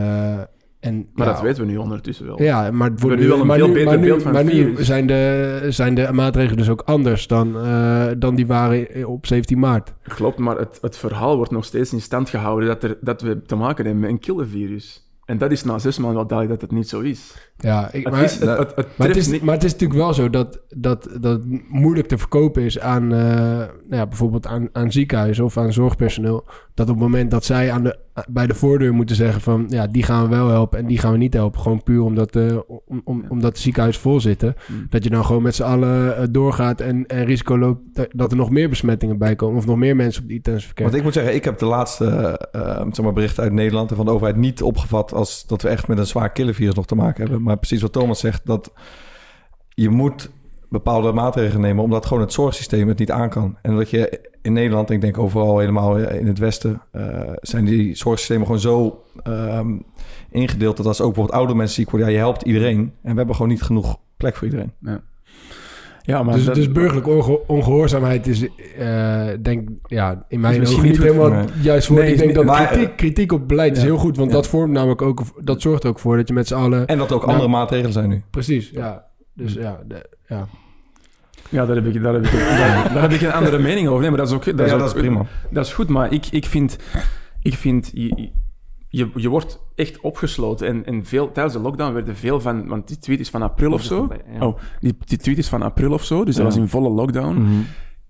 [0.87, 2.43] en, Maar ja, dat weten we nu ondertussen wel.
[2.43, 4.23] Ja, maar het wordt hebben nu wel een maar veel nu, beter maar nu, beeld
[4.23, 8.47] van maar nu zijn de, zijn de maatregelen dus ook anders dan, eh, dan die
[8.47, 9.95] waren op 17 maart.
[10.03, 13.43] Klopt, maar het, het verhaal wordt nog steeds in stand gehouden dat, er, dat we
[13.43, 15.07] te maken hebben met een killervirus.
[15.25, 17.51] En dat is na zes maanden wel duidelijk dat het niet zo is.
[17.57, 19.73] Ja, ik, Het maar, is, het, het, het maar, het treft is, maar het is
[19.73, 23.19] natuurlijk wel zo dat, dat, dat het moeilijk te verkopen is aan eh,
[23.59, 26.45] nou ja, bijvoorbeeld aan, aan ziekenhuizen of aan zorgpersoneel.
[26.75, 29.87] Dat op het moment dat zij aan de, bij de voordeur moeten zeggen van ja,
[29.87, 31.61] die gaan we wel helpen en die gaan we niet helpen.
[31.61, 34.55] Gewoon puur omdat, eh, om, om, omdat de ziekenhuizen vol zitten.
[34.67, 34.87] Mm.
[34.91, 37.81] Dat je dan gewoon met z'n allen eh, doorgaat en, en risico loopt
[38.13, 39.57] dat, er nog meer besmettingen bij komen.
[39.57, 40.85] Of nog meer mensen op de intensive care.
[40.85, 42.07] Want ik moet zeggen, ik heb de laatste
[42.53, 45.69] eh, zeg maar berichten uit Nederland en van de overheid niet opgevat als dat we
[45.69, 47.43] echt met een zwaar killervirus nog te maken hebben.
[47.43, 48.73] Maar precies wat Thomas zegt, dat
[49.69, 50.31] je moet
[50.69, 53.57] bepaalde maatregelen nemen omdat gewoon het zorgsysteem het niet aan kan.
[53.63, 57.03] En dat je in Nederland, en ik denk overal helemaal in het Westen, eh,
[57.41, 59.69] zijn die zorgsystemen gewoon zo ehm,
[60.31, 62.79] ingedeeld dat als ook bijvoorbeeld oude mensen ziek worden, ja, je helpt iedereen.
[63.03, 64.73] En we hebben gewoon niet genoeg plek voor iedereen.
[66.03, 68.47] Ja, maar Dus, dat- dus burgerlijke onge- ongehoorzaamheid is,
[68.79, 72.03] eh, denk ja, in mijn ogen niet helemaal voor juist woord.
[72.03, 73.85] Nee, ik denk dat maar- kritiek, kritiek op beleid is Ja.
[73.85, 74.37] heel goed, want Ja.
[74.37, 76.87] dat vormt namelijk ook, dat zorgt ook voor dat je met z'n allen...
[76.87, 78.23] En dat er ook Nou, andere maatregelen zijn nu.
[78.31, 79.05] Precies, ja.
[79.37, 80.49] Dus ja, de- ja.
[81.51, 84.01] Ja, daar heb ik, daar heb ik, daar, daar heb ik een andere mening over.
[84.01, 84.45] Nee, maar dat is ook...
[84.45, 85.27] Dat is, ja, ook- dat is prima.
[85.51, 86.79] Dat is goed, maar ik, ik vind...
[87.43, 88.31] Ik vind je,
[88.89, 90.67] je, je wordt echt opgesloten.
[90.67, 92.67] En, en veel, tijdens de lockdown werden veel van...
[92.67, 94.09] Want die tweet is van april of zo.
[94.39, 94.47] Ja.
[94.47, 96.25] Oh, die, die tweet is van april of zo.
[96.25, 96.51] Dus dat Ja.
[96.51, 97.39] was in volle lockdown.
[97.41, 97.53] Mhm.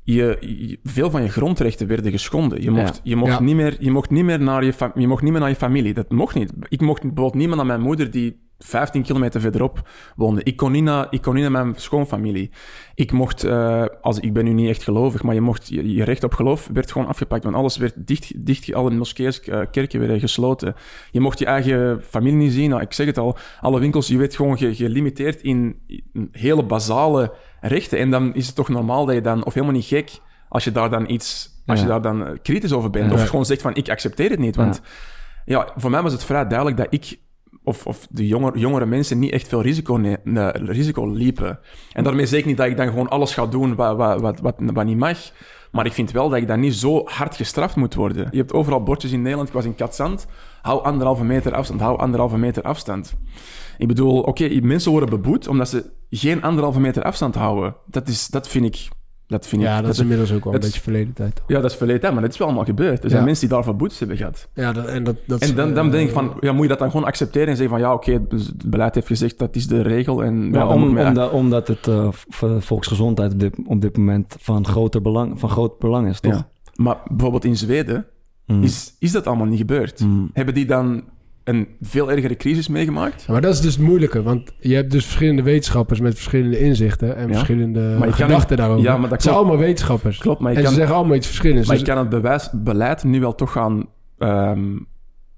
[0.02, 2.62] je, je- veel van je grondrechten werden geschonden.
[2.62, 5.32] Je mocht, je mocht, niet, meer, je mocht, niet, meer naar je je mocht niet
[5.32, 5.94] meer naar je familie.
[5.94, 6.52] Dat mocht niet.
[6.68, 10.42] Ik mocht bijvoorbeeld niet meer naar mijn moeder die 15 kilometer verderop woonde.
[10.42, 12.50] Ik kon niet naar, ik kon niet naar mijn schoonfamilie.
[12.94, 16.04] Ik mocht, eh, als, ik ben nu niet echt gelovig, maar je, mocht, je, je
[16.04, 17.44] recht op geloof werd gewoon afgepakt.
[17.44, 20.74] Want alles werd dicht, dicht alle moskees, eh, kerken werden gesloten.
[21.10, 22.70] Je mocht je eigen familie niet zien.
[22.70, 26.62] Nou, ik zeg het al, alle winkels, je werd gewoon ge- gelimiteerd in, in hele
[26.64, 27.98] basale rechten.
[27.98, 30.10] En dan is het toch normaal dat je dan, of helemaal niet gek,
[30.48, 33.10] als je daar dan iets, als je daar dan kritisch over bent.
[33.10, 33.16] Ja.
[33.16, 34.56] Of gewoon zegt van, ik accepteer het niet.
[34.56, 34.80] Want
[35.44, 37.18] ja, voor mij was het vrij duidelijk dat ik
[37.66, 41.58] of, of de jonger, jongere mensen niet echt veel risico, ne- risico liepen.
[41.92, 44.40] En daarmee zeg ik niet dat ik dan gewoon alles ga doen wat, wat, wat,
[44.40, 45.18] wat, wat niet mag.
[45.70, 48.28] Maar ik vind wel dat ik dan niet zo hard gestraft moet worden.
[48.30, 49.48] Je hebt overal bordjes in Nederland.
[49.48, 50.26] Ik was in Katzand.
[50.62, 51.80] Hou anderhalve meter afstand.
[51.80, 53.14] Hou anderhalve meter afstand.
[53.78, 57.76] Ik bedoel, oké, mensen worden beboet omdat ze geen anderhalve meter afstand houden.
[57.86, 58.88] Dat, is, dat vind ik...
[59.28, 61.36] Dat vind ja, ik, dat is inmiddels ook wel een beetje verleden tijd.
[61.36, 61.44] toch?
[61.48, 63.02] ja, dat is verleden tijd, maar dat is wel allemaal gebeurd.
[63.02, 63.26] Er zijn Ja.
[63.26, 64.48] mensen die daarvoor boetes hebben gehad.
[64.54, 66.68] Ja, dat, en dat, dat En dan, dan eh, denk ik van, ja, moet je
[66.68, 69.56] dat dan gewoon accepteren en zeggen van, ja, oké, het het beleid heeft gezegd dat
[69.56, 70.24] is de regel.
[70.24, 74.36] En, ja, Ja, om, omdat, omdat het eh, voor volksgezondheid op dit, op dit moment
[74.38, 76.32] van, groter belang, van groot belang is, toch?
[76.32, 76.48] ja.
[76.74, 78.06] Maar bijvoorbeeld in Zweden
[78.46, 78.62] Mm.
[78.62, 80.00] is, is dat allemaal niet gebeurd.
[80.00, 80.30] Mm.
[80.32, 81.02] Hebben die dan
[81.46, 83.24] een veel ergere crisis meegemaakt?
[83.26, 86.58] Ja, maar dat is dus het moeilijke, want je hebt dus verschillende wetenschappers met verschillende
[86.58, 87.32] inzichten en Ja.
[87.34, 88.84] verschillende Maar je kan gedachten niet- daarover.
[88.84, 89.48] Ja, maar dat het zijn klopt.
[89.48, 90.18] allemaal wetenschappers.
[90.18, 91.66] Klopt, maar je en kan, ze zeggen allemaal iets verschillends.
[91.68, 93.86] maar Dus- je kan het bewijs, beleid nu wel toch gaan
[94.18, 94.76] ehm,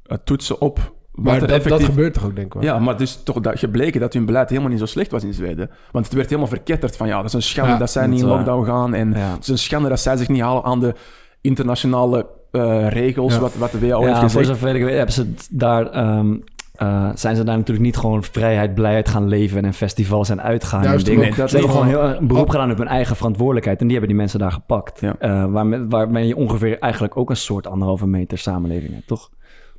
[0.03, 1.87] eh, toetsen op wat maar dat, dat effectief...
[1.87, 2.63] gebeurt toch ook, denk ik wel.
[2.63, 5.25] Ja, maar het is toch dat gebleken dat hun beleid helemaal niet zo slecht was
[5.25, 5.71] in Zweden.
[5.93, 8.21] Want het werd helemaal verketterd van ja, dat is een schande Ja, dat zij niet
[8.21, 8.95] in lockdown gaan.
[8.95, 10.95] En het is een schande dat zij zich niet halen aan de
[11.41, 13.41] internationale eh, regels, Ja.
[13.41, 14.47] wat, wat de WHO heeft Ja, voor gezegd.
[14.47, 16.37] zover ik weet hebben ze daar, ehm,
[16.75, 20.83] eh, zijn ze daar natuurlijk niet gewoon vrijheid, blijheid gaan leven en festivals en uitgaan.
[20.83, 21.37] Juist en dingen.
[21.37, 23.97] dat ze hebben gewoon heel erg een beroep gedaan op hun eigen verantwoordelijkheid en die
[23.97, 25.01] hebben die mensen daar gepakt.
[25.01, 25.17] Ja.
[25.19, 29.31] Eh, waarmee, waarmee je ongeveer eigenlijk ook een soort anderhalve meter samenleving hebt, toch?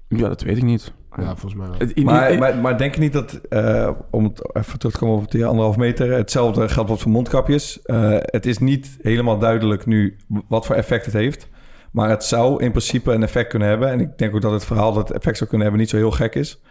[0.07, 0.93] Ja, dat weet ik niet.
[1.17, 2.03] Ja, volgens mij wel.
[2.03, 5.31] Maar, maar, maar denk je niet dat, eh, om het even terug te komen op
[5.31, 7.81] die anderhalf meter, hetzelfde geldt wat voor mondkapjes.
[7.81, 11.47] Eh, het is niet helemaal duidelijk nu wat voor effect het heeft.
[11.91, 13.89] Maar het zou in principe een effect kunnen hebben.
[13.89, 15.97] En ik denk ook dat het verhaal dat het effect zou kunnen hebben niet zo
[15.97, 16.61] heel gek is.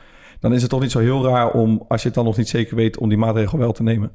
[0.40, 2.48] dan is het toch niet zo heel raar om, als je het dan nog niet
[2.48, 4.12] zeker weet, om die maatregel wel te nemen.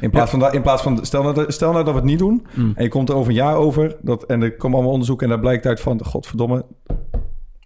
[0.00, 2.18] In plaats, van, in plaats van, stel nou, dat- stel nou dat we het niet
[2.18, 2.72] doen Mm.
[2.76, 5.32] en je komt er over een jaar over dat, en er komen allemaal onderzoeken en
[5.32, 6.64] daar blijkt uit van, godverdomme,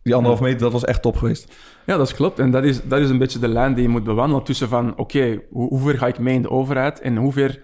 [0.02, 1.52] die anderhalf meter, dat was echt top geweest.
[1.86, 2.38] Ja, dat is klopt.
[2.38, 4.96] En dat is, dat is een beetje de lijn die je moet bewandelen tussen van,
[4.98, 7.60] oké, hoe, hoe ver ga ik mee in de overheid en hoe ver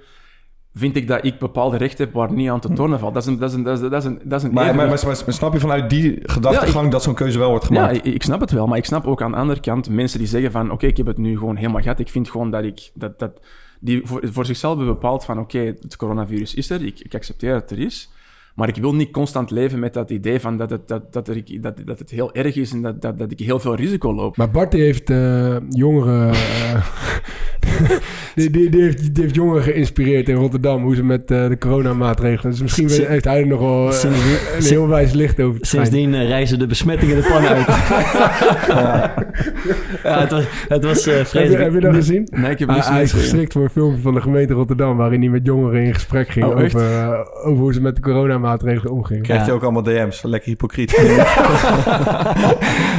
[0.78, 3.14] vind ik dat ik bepaalde rechten heb waar niet aan te tornen valt.
[3.14, 4.52] Dat is een, dat is een, dat is een, dat is een, dat is een
[4.52, 7.74] Maar, maar, maar, maar snap je vanuit die gedachtegang dat zo'n keuze wel wordt Ja,
[7.74, 8.06] gemaakt?
[8.06, 10.28] ik, ik snap het wel, maar ik snap ook aan de andere kant mensen die
[10.28, 11.98] zeggen van, oké, ik heb het nu gewoon helemaal gehad.
[11.98, 13.40] Ik vind gewoon dat ik, dat, dat,
[13.80, 17.52] die voor, voor zichzelf hebben bepaald van, oké, het coronavirus is er, ik, ik accepteer
[17.52, 18.10] dat het er is.
[18.58, 21.60] Maar ik wil niet constant leven met dat idee van dat het, dat, dat er,
[21.60, 24.36] dat, dat het heel erg is en dat, dat, dat ik heel veel risico loop.
[24.36, 26.30] Maar Bart heeft eh, jongeren...
[26.34, 26.84] eh,
[28.34, 30.82] die, die, die, heeft, die heeft jongeren geïnspireerd in Rotterdam...
[30.82, 32.50] hoe ze met eh, de coronamaatregelen...
[32.52, 34.02] Dus misschien heeft hij er nog wel eh,
[34.56, 35.58] een heel wijs licht over.
[35.66, 37.66] Sindsdien eh, reizen de besmettingen de pan uit.
[40.04, 41.62] ja, het was, het was eh, Heb je, vreselijk.
[41.62, 42.28] heb je dat gezien?
[42.30, 43.28] Nee, ik heb Hij, niet hij is gezien.
[43.28, 44.96] geschikt voor een filmpje van de gemeente Rotterdam...
[44.96, 46.82] waarin hij met jongeren in gesprek ging Oh, over,
[47.44, 49.22] over hoe ze met de coronamaatregelen omgingen.
[49.22, 49.52] Krijg je Ja.
[49.52, 50.90] ook allemaal DM's, lekker hypocriet.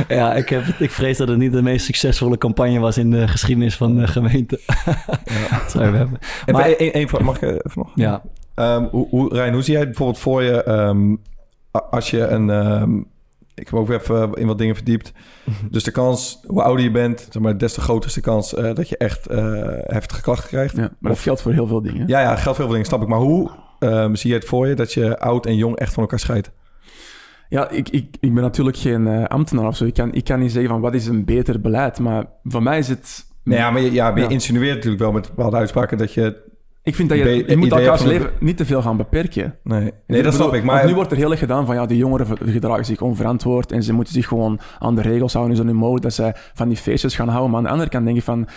[0.08, 3.28] ja, ik, heb, ik vrees dat het niet de meest succesvolle campagne was in de
[3.28, 4.49] geschiedenis van de gemeente.
[4.50, 6.20] Dat zou je hebben.
[6.46, 7.92] Even één vraag, mag ik even nog?
[7.96, 8.22] Ja,
[8.56, 11.16] Ehm, hoe, hoe, Rijn, hoe zie jij het bijvoorbeeld voor je ehm,
[11.72, 12.50] als je een...
[12.50, 12.98] ehm,
[13.56, 15.12] ik heb ook weer even in wat dingen verdiept.
[15.72, 18.54] Dus de kans, hoe ouder je bent, zeg maar, des te groter is de kans
[18.54, 20.76] eh, dat je echt eh, heftige klachten krijgt.
[20.76, 22.08] Ja, maar dat geldt voor heel veel dingen.
[22.08, 23.08] Ja, ja, geldt veel dingen, snap ik.
[23.08, 23.52] Maar hoe
[24.14, 26.52] zie je het voor je dat je oud en jong echt van elkaar scheidt?
[27.50, 29.86] Ja, ik, ik, ik ben natuurlijk geen eh, ambtenaar of zo.
[29.86, 32.00] Ik kan, ik kan niet zeggen van wat is een beter beleid.
[32.00, 33.26] Maar voor mij is het...
[33.50, 34.30] Nou ja, maar je, ja, maar je Ja.
[34.30, 36.48] insinueert natuurlijk wel met bepaalde uitspraken dat je...
[36.84, 39.56] Ik vind dat je, je moet elkaars leven niet te veel gaan beperken.
[39.64, 40.64] Nee, nee dat snap ik.
[40.64, 43.84] Maar nu wordt er heel erg gedaan van ja, die jongeren gedragen zich onverantwoord en
[43.84, 45.58] ze moeten zich gewoon aan de regels houden.
[45.58, 47.50] Het nu mogelijk dat zij van die feestjes gaan houden?
[47.50, 48.48] Maar aan de andere kant denk je van,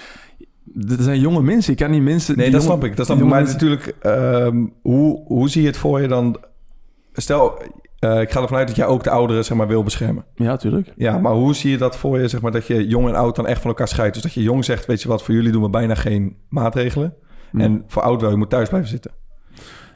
[0.64, 1.72] dat zijn jonge mensen.
[1.72, 2.36] Ik kan niet mensen...
[2.36, 2.96] Nee, dat snap ik.
[2.96, 3.24] Dat snap ik.
[3.24, 6.36] Maar natuurlijk, ehm, hoe, hoe zie je het voor je dan?
[7.12, 7.58] Stel,
[8.02, 10.24] eh, ik ga ervan uit dat jij ook de ouderen zeg maar, wil beschermen.
[10.34, 10.92] Ja, tuurlijk.
[10.96, 13.36] Ja, maar hoe zie je dat voor je, zeg maar, dat je jong en oud
[13.36, 14.14] dan echt van elkaar scheidt?
[14.14, 17.14] Dus dat je jong zegt, weet je wat, voor jullie doen we bijna geen maatregelen.
[17.52, 19.10] En voor oud wel, je moet thuis blijven zitten.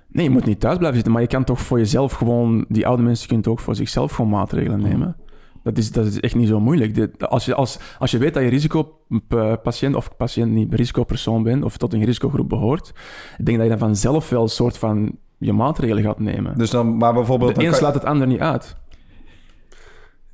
[0.08, 2.64] Nee, je moet niet thuis blijven zitten, maar je kan toch voor jezelf gewoon...
[2.68, 5.16] Die oude mensen kunnen ook voor zichzelf gewoon maatregelen nemen.
[5.62, 6.94] Dat is, dat is echt niet zo moeilijk.
[6.94, 11.64] Dit- als, je, als, als je weet dat je risicopatiënt of patiënt niet risicopersoon bent
[11.64, 12.92] of tot een risicogroep behoort,
[13.38, 16.58] ik denk dat je dan vanzelf wel een soort van je maatregelen gaat nemen.
[16.58, 17.54] Dus dan, maar bijvoorbeeld...
[17.54, 18.76] de dan een slaat het ander niet uit.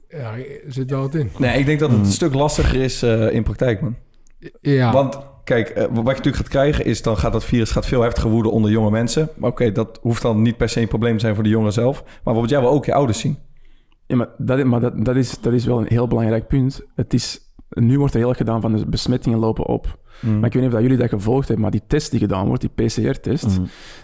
[0.09, 1.31] Ja, er zit wel wat in.
[1.39, 2.07] Nee, ik denk dat het Hmm.
[2.07, 3.97] een stuk lastiger is eh, in praktijk, man.
[4.61, 7.03] Ja, Want kijk, eh, wat je natuurlijk gaat krijgen is...
[7.03, 9.29] dan gaat dat virus gaat veel heftiger woeden onder jonge mensen.
[9.37, 11.73] Maar oké, dat hoeft dan niet per se een probleem te zijn voor de jongeren
[11.73, 12.03] zelf.
[12.03, 13.39] Maar bijvoorbeeld jij wil ook je ouders zien.
[14.07, 16.81] Ja, maar dat, maar dat, dat, is, dat is wel een heel belangrijk punt.
[16.95, 19.99] Het is, nu wordt er heel erg gedaan van de besmettingen lopen op.
[20.23, 22.47] Maar ik weet niet of dat jullie dat gevolgd hebben, maar die test die gedaan
[22.47, 23.47] wordt, die PCR-test,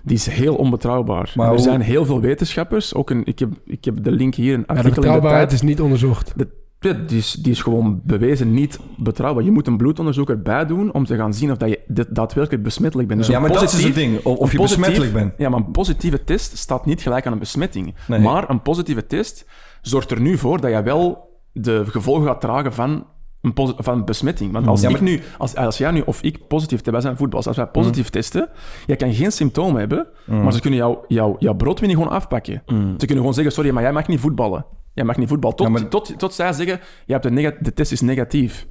[0.04, 1.32] die is heel onbetrouwbaar.
[1.34, 4.34] Maar er hoe- zijn heel veel wetenschappers, ook een, ik, heb, ik heb de link
[4.34, 5.62] hier, een ja, de artikel in de betrouwbaarheid tijd.
[5.62, 6.32] is niet onderzocht.
[6.36, 6.48] De,
[6.80, 9.44] ja, die, is, die is gewoon bewezen niet betrouwbaar.
[9.44, 13.08] Je moet een bloedonderzoek erbij doen om te gaan zien of dat je daadwerkelijk besmettelijk
[13.08, 13.20] bent.
[13.20, 14.16] Dus ja, een maar dat is positief- het ding.
[14.16, 15.32] Of, of een je positief- besmettelijk bent.
[15.38, 17.94] Ja, maar een positieve test staat niet gelijk aan een besmetting.
[18.06, 18.20] Nee.
[18.20, 19.46] Maar een positieve test
[19.82, 23.06] zorgt er nu voor dat je wel de gevolgen gaat dragen van
[23.40, 24.52] een besmetting.
[24.52, 27.16] Want als, Ja, ik maar- nu, als, als jij nu of ik positief, wij zijn
[27.16, 28.48] voetballers, als wij positief testen,
[28.86, 32.62] jij kan geen symptomen hebben, maar ze kunnen jouw jou, jouw broodwinning gewoon afpakken.
[32.66, 34.66] Ze kunnen gewoon zeggen, sorry, maar jij mag niet voetballen.
[34.94, 35.56] Jij mag niet voetballen.
[35.56, 38.66] Tot, Ja, maar- tot, tot zij zeggen, je hebt de, de test is negatief.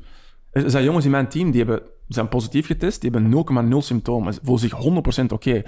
[0.51, 3.29] Er zijn jongens in mijn team die hebben, zijn positief getest, die hebben
[3.71, 4.33] 0,0 symptomen.
[4.33, 4.73] Ze voelen zich
[5.21, 5.51] 100% oké.
[5.51, 5.63] Die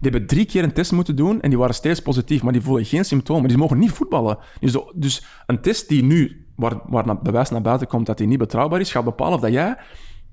[0.00, 2.84] hebben drie keer een test moeten doen en die waren steeds positief, maar die voelen
[2.84, 3.48] geen symptomen.
[3.48, 4.38] Die mogen niet voetballen.
[4.60, 8.26] Dus, dus een test die nu, waar, waar naar, bewijs naar buiten komt dat die
[8.26, 9.76] niet betrouwbaar is, gaat bepalen of dat jij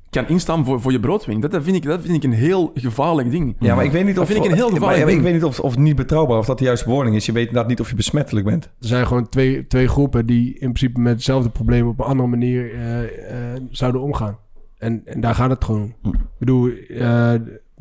[0.10, 1.42] kan instaan voor, voor je broodwinning.
[1.42, 3.56] Dat, dat, vind ik, dat vind ik een heel gevaarlijk ding.
[3.60, 4.30] Ja, maar ik weet niet Dat of...
[4.30, 6.58] vind ik een heel gevaarlijk maar Ik weet niet of, of niet betrouwbaar, of dat
[6.58, 7.26] de juiste bewoording is.
[7.26, 8.64] Je weet inderdaad niet of je besmettelijk bent.
[8.64, 12.30] Er zijn gewoon twee, twee groepen die in principe met hetzelfde probleem op een andere
[12.30, 14.38] manier eh, eh, zouden omgaan.
[14.78, 16.14] En, en daar gaat het gewoon om.
[16.14, 17.34] Ik bedoel, eh,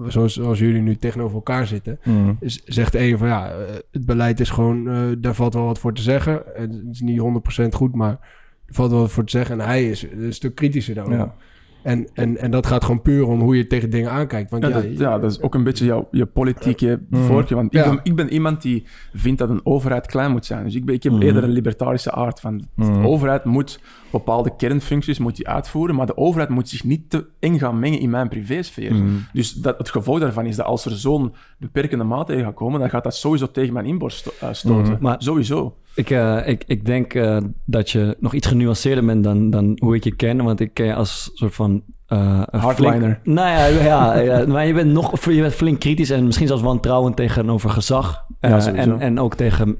[0.04, 1.98] zoals, zoals jullie nu tegenover elkaar zitten,
[2.40, 5.78] is, zegt een van ja, eh, het beleid is gewoon, eh, daar valt wel wat
[5.78, 6.42] voor te zeggen.
[6.54, 8.18] Het is niet 100% goed, maar
[8.66, 9.60] er valt wel wat voor te zeggen.
[9.60, 11.18] En hij is een stuk kritischer daarover.
[11.18, 11.34] Ja.
[11.82, 14.50] En, en, en dat gaat gewoon puur om hoe je tegen dingen aankijkt.
[14.50, 17.56] Want Ja, ja, dat, ja, dat is ook een beetje jouw, je politieke voorkeur.
[17.56, 18.84] Want ik, ben, ik ben iemand die
[19.14, 20.64] vindt dat een overheid klein moet zijn.
[20.64, 22.62] Dus ik, ben, ik heb eerder een libertarische aard van...
[22.76, 27.26] De overheid moet bepaalde kernfuncties moet die uitvoeren, maar de overheid moet zich niet te
[27.38, 28.94] eng gaan mengen in mijn privésfeer.
[29.32, 32.90] Dus dat, het gevolg daarvan is dat als er zo'n beperkende maatregel gaat komen, dan
[32.90, 34.96] gaat dat sowieso tegen mijn inborst eh, stoten.
[35.00, 35.76] Maar- Sowieso.
[35.96, 39.94] Ik, eh, ik, ik denk eh, dat je nog iets genuanceerder bent dan, dan hoe
[39.94, 40.44] ik je ken.
[40.44, 41.82] Want ik ken je als soort van...
[42.06, 43.00] een Hardliner.
[43.00, 46.46] flink- nou ja, ja, ja, maar je bent nog je bent flink kritisch en misschien
[46.46, 48.24] zelfs wantrouwend tegenover gezag.
[48.40, 49.78] Ja, en, en ook tegen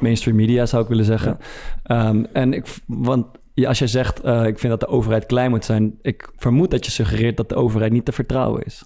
[0.00, 1.38] mainstream media, zou ik willen zeggen.
[1.82, 5.64] Ehm, en ik, want ja, als jij zegt, ik vind dat de overheid klein moet
[5.64, 5.98] zijn...
[6.02, 8.82] ik vermoed dat je suggereert dat de overheid niet te vertrouwen is.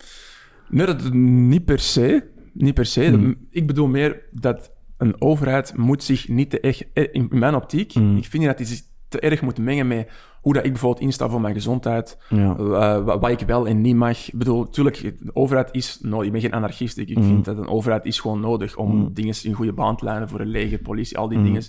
[0.68, 2.24] Nee, dat, niet per se.
[2.52, 3.04] Niet per se.
[3.04, 3.36] Hmm.
[3.50, 4.70] Ik bedoel meer dat
[5.02, 6.82] een overheid moet zich niet te erg...
[7.12, 8.16] In mijn optiek, Hmm.
[8.16, 10.08] ik vind dat hij zich te erg moet mengen met
[10.40, 12.18] hoe dat ik bijvoorbeeld insta voor mijn gezondheid.
[12.28, 12.54] Ja.
[12.56, 12.64] eh,
[13.04, 14.28] wa- wat ik wel en niet mag.
[14.32, 16.26] Ik bedoel, natuurlijk, de overheid is nodig.
[16.26, 16.98] Ik ben geen anarchist.
[16.98, 17.24] Ik, Hmm.
[17.24, 20.40] vind dat een overheid is gewoon nodig om dingen in goede baan te leiden voor
[20.40, 21.62] een leger, politie, al die dingen.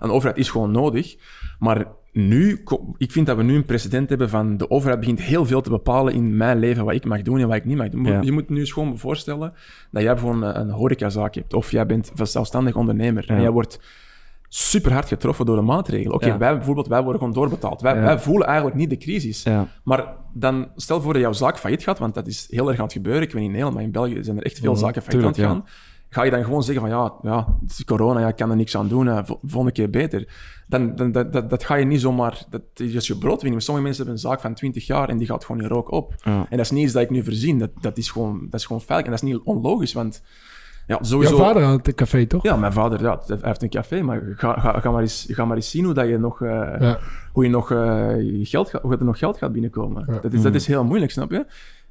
[0.00, 1.16] Een overheid is gewoon nodig.
[1.58, 2.64] Maar nu,
[2.96, 5.70] ik vind dat we nu een precedent hebben van de overheid begint heel veel te
[5.70, 8.04] bepalen in mijn leven wat ik mag doen en wat ik niet mag doen.
[8.04, 8.20] Ja.
[8.20, 9.52] Je moet nu eens gewoon voorstellen
[9.90, 13.50] dat jij bijvoorbeeld een, een horecazaak hebt of jij bent een zelfstandig ondernemer en jij
[13.50, 13.80] wordt
[14.48, 16.14] super hard getroffen door de maatregelen.
[16.14, 17.80] Oké, wij bijvoorbeeld, wij worden gewoon doorbetaald.
[17.80, 19.42] Wij, voelen eigenlijk niet de crisis.
[19.84, 22.84] Maar dan stel voor dat jouw zaak failliet gaat, want dat is heel erg aan
[22.84, 23.22] het gebeuren.
[23.22, 25.24] Ik weet niet in Nederland, maar in België zijn er echt veel Mhm, zaken failliet
[25.24, 25.64] aan het gaan.
[26.14, 28.56] Ga je dan gewoon zeggen van ja, ja het is corona, ja, ik kan er
[28.56, 30.28] niks aan doen, eh, vo- volgende keer beter.
[30.68, 33.62] Dan, dan, dat, dat, dat ga je niet zomaar, dat is je broodwinning.
[33.62, 36.14] Sommige mensen hebben een zaak van 20 jaar en die gaat gewoon in rook op.
[36.18, 36.32] Ja.
[36.32, 38.66] En dat is niet iets dat ik nu verzin, dat, dat, is, gewoon, dat is
[38.66, 40.22] gewoon feitelijk en dat is niet onlogisch, want
[40.86, 41.36] ja, sowieso...
[41.36, 42.42] Jouw vader had een café, toch?
[42.42, 45.44] Ja, mijn vader ja, hij heeft een café, maar ga, ga, ga, maar, eens, ga
[45.44, 46.48] maar eens zien hoe, dat je, nog, eh,
[46.78, 46.98] Ja.
[47.32, 48.08] hoe, je nog, eh,
[48.42, 50.04] geld gaat, hoe er nog geld gaat binnenkomen.
[50.06, 50.18] Ja.
[50.18, 51.46] Dat, is, dat is heel moeilijk, snap je?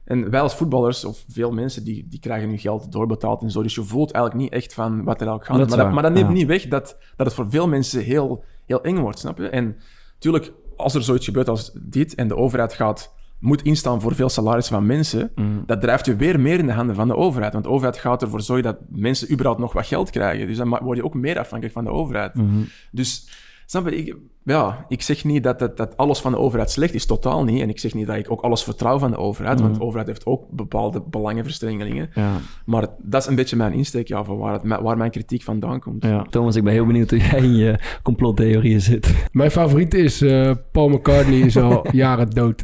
[0.06, 3.64] En wij als voetballers, of veel mensen, die, die krijgen hun geld doorbetaald en zo.
[3.64, 5.58] Dus je voelt eigenlijk niet echt van wat er eigenlijk gaat.
[5.58, 6.34] Dat Maar dat, maar dat neemt ja.
[6.34, 9.50] niet weg dat, dat het voor veel mensen heel, heel eng wordt, snap je?
[9.50, 9.76] En
[10.14, 14.30] natuurlijk, als er zoiets gebeurt als dit en de overheid gaat moet instaan voor veel
[14.30, 15.64] salarissen van mensen, Mm.
[15.66, 17.54] dat drijft je weer meer in de handen van de overheid.
[17.54, 20.48] Want de overheid gaat ervoor zorgen dat mensen überhaupt nog wat geld krijgen.
[20.48, 22.36] Dus dan word je ook meer afhankelijk van de overheid.
[22.36, 22.62] Mhm.
[22.92, 23.30] Dus,
[23.66, 26.94] snap je, ik, ja, ik zeg niet dat, dat, dat alles van de overheid slecht
[26.94, 27.62] is, totaal niet.
[27.62, 30.08] En ik zeg niet dat ik ook alles vertrouw van de overheid, want de overheid
[30.08, 32.10] heeft ook bepaalde belangenverstrengelingen.
[32.14, 32.32] Ja.
[32.66, 35.80] Maar dat is een beetje mijn insteek, ja, van waar, het, waar mijn kritiek vandaan
[35.80, 36.04] komt.
[36.04, 36.22] Ja.
[36.30, 39.28] Thomas, ik ben heel benieuwd hoe jij in je complottheorieën zit.
[39.32, 42.64] Mijn favoriet is eh, Paul McCartney is al jaren dood.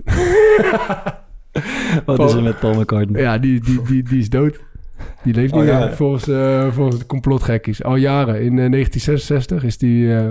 [2.06, 3.22] Wat Paul- is er met Paul McCartney?
[3.22, 4.60] Ja, die, die, die, die is dood.
[5.24, 5.92] Die leeft niet Oh, ja.
[5.94, 7.84] volgens, eh, volgens de complotgekkies.
[7.84, 8.36] Al jaren.
[8.36, 10.30] In eh, 1966 is die, eh,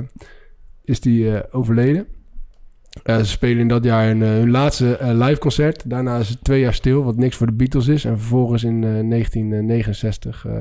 [0.88, 2.06] is die eh, overleden.
[3.02, 5.90] Eh, ze spelen in dat jaar een, eh, hun laatste live concert.
[5.90, 8.04] Daarna is het twee jaar stil, wat niks voor de Beatles is.
[8.04, 10.58] En vervolgens in eh, 1969 eh,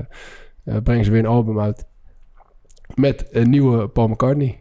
[0.64, 1.86] eh, brengen ze weer een album uit.
[2.96, 4.60] Met een nieuwe Paul McCartney.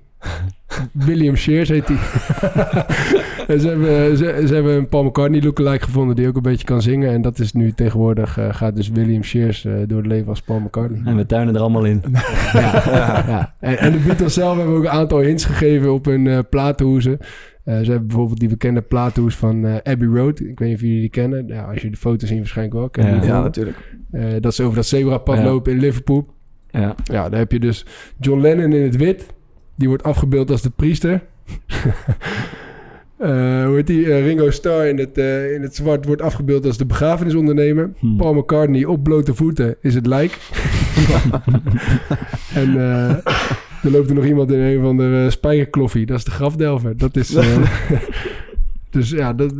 [0.92, 1.96] William Shears heet hij.
[3.54, 6.64] en ze hebben, ze, ze hebben een Paul McCartney lookalike gevonden die ook een beetje
[6.66, 7.10] kan zingen.
[7.12, 10.40] En dat is nu tegenwoordig, eh, gaat dus William Shears eh, door het leven als
[10.42, 11.00] Paul McCartney.
[11.04, 12.02] En we tuinen er allemaal in.
[12.52, 12.82] Ja,
[13.26, 13.54] ja.
[13.60, 17.18] En, en de Beatles zelf hebben ook een aantal hints gegeven op hun eh platenhoezen.
[17.64, 20.40] Eh, ze hebben bijvoorbeeld die bekende platenhoes van eh, Abbey Road.
[20.40, 21.46] Ik weet niet of jullie die kennen.
[21.46, 22.88] Ja, als je de foto's zien waarschijnlijk wel.
[22.88, 23.22] Ken Ja.
[23.22, 23.76] Ja, natuurlijk.
[24.10, 25.44] Eh, dat ze over dat zebrapad Ja.
[25.44, 26.26] lopen in Liverpool.
[26.70, 26.94] Ja.
[27.04, 27.86] Ja, daar heb je dus
[28.20, 29.34] John Lennon in het wit.
[29.76, 31.22] Die wordt afgebeeld als de priester.
[33.18, 34.12] Eh hoe heet die?
[34.12, 37.90] Eh, Ringo Starr in het, eh, in het zwart wordt afgebeeld als de begrafenisondernemer.
[37.98, 38.16] Hmm.
[38.16, 40.38] Paul McCartney op blote voeten is het lijk.
[42.54, 46.06] en er loopt er nog iemand in een van de spijkerkloffie.
[46.06, 46.96] Dat is de grafdelver.
[46.96, 47.28] Dat is...
[48.90, 49.50] dus ja, dat,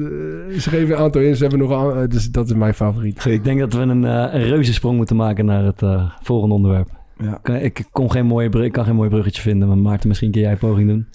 [0.59, 1.37] ze geven een aantal in.
[1.37, 1.71] Ze hebben nog...
[1.95, 3.25] een- eh, dus dat is mijn favoriet.
[3.25, 5.83] Ik denk dat we een, een reuzensprong moeten maken naar het
[6.23, 6.89] volgende onderwerp.
[7.17, 7.41] Ja.
[7.55, 10.31] Ik, ik, kon geen mooie brug, ik kan geen mooi bruggetje vinden, maar Maarten, misschien
[10.31, 11.07] kun jij een poging doen.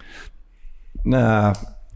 [1.04, 1.56] Nou,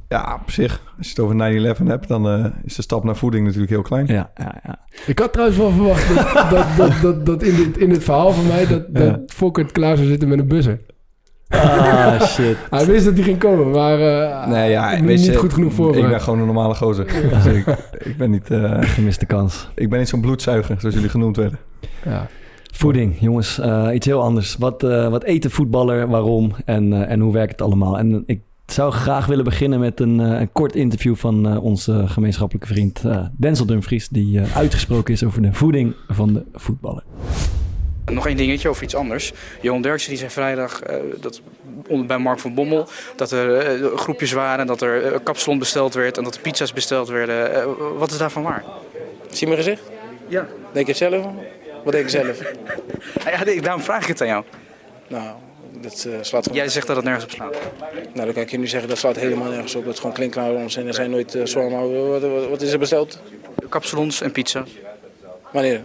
[0.10, 0.82] ja, op zich.
[0.98, 3.82] Als je het over 9-11 hebt, dan eh, is de stap naar voeding natuurlijk heel
[3.82, 4.08] klein.
[4.08, 4.80] Ja, ja, ja.
[5.06, 8.32] Ik had trouwens wel verwacht dat, dat, dat, dat, dat in, dit, in dit verhaal
[8.32, 8.68] van mij...
[8.68, 10.80] dat, dat Fokker klaar zou zitten met een buzzer.
[11.48, 12.58] Ah, shit.
[12.70, 15.54] Hij wist dat hij ging komen, maar eh, Nee, ja, niet, weet je, niet goed
[15.54, 16.10] genoeg Ik voorbereid.
[16.10, 17.06] ben gewoon een normale gozer.
[17.30, 17.66] Dus ik,
[17.98, 19.70] ik ben niet, eh, Gemiste kans.
[19.76, 21.60] ik ben niet zo'n bloedzuiger, zoals jullie genoemd werden.
[22.06, 22.28] Ja.
[22.80, 24.56] Voeding, jongens, eh, iets heel anders.
[24.60, 27.98] Wat, eh, wat eet een voetballer, waarom en, eh, en hoe werkt het allemaal?
[27.98, 32.04] En ik zou graag willen beginnen met een, eh, een kort interview van eh, onze
[32.08, 37.04] gemeenschappelijke vriend eh, Denzel Dumfries, die eh, uitgesproken is over de voeding van de voetballer.
[38.12, 39.34] Nog één dingetje over iets anders.
[39.62, 41.42] Johan Derksen die zei vrijdag eh, dat,
[41.88, 45.94] onder- bij Mark van Bommel dat er eh, groepjes waren, dat er eh, kapsalon besteld
[45.94, 47.68] werd en dat er pizza's besteld werden.
[47.98, 48.64] Wat is daarvan waar?
[49.30, 49.82] Zie mijn gezicht?
[50.28, 50.48] Ja.
[50.74, 51.26] Denk je het zelf?
[51.86, 52.40] Wat denk je zelf?
[53.26, 54.44] Ja, daarom vraag ik het aan jou.
[55.08, 55.36] Nou,
[55.82, 56.58] dat eh, slaat gewoon...
[56.58, 57.56] Jij zegt dat het nergens op slaat.
[57.92, 59.86] Nou, dan kan ik je nu zeggen, dat slaat helemaal nergens op.
[59.86, 61.70] Dat is gewoon klinkklaar ons en er zijn nooit uh, zwaar.
[61.70, 63.20] Wat, wat, wat is er besteld?
[63.70, 64.70] Kapsalons en pizza's.
[65.52, 65.82] Wanneer?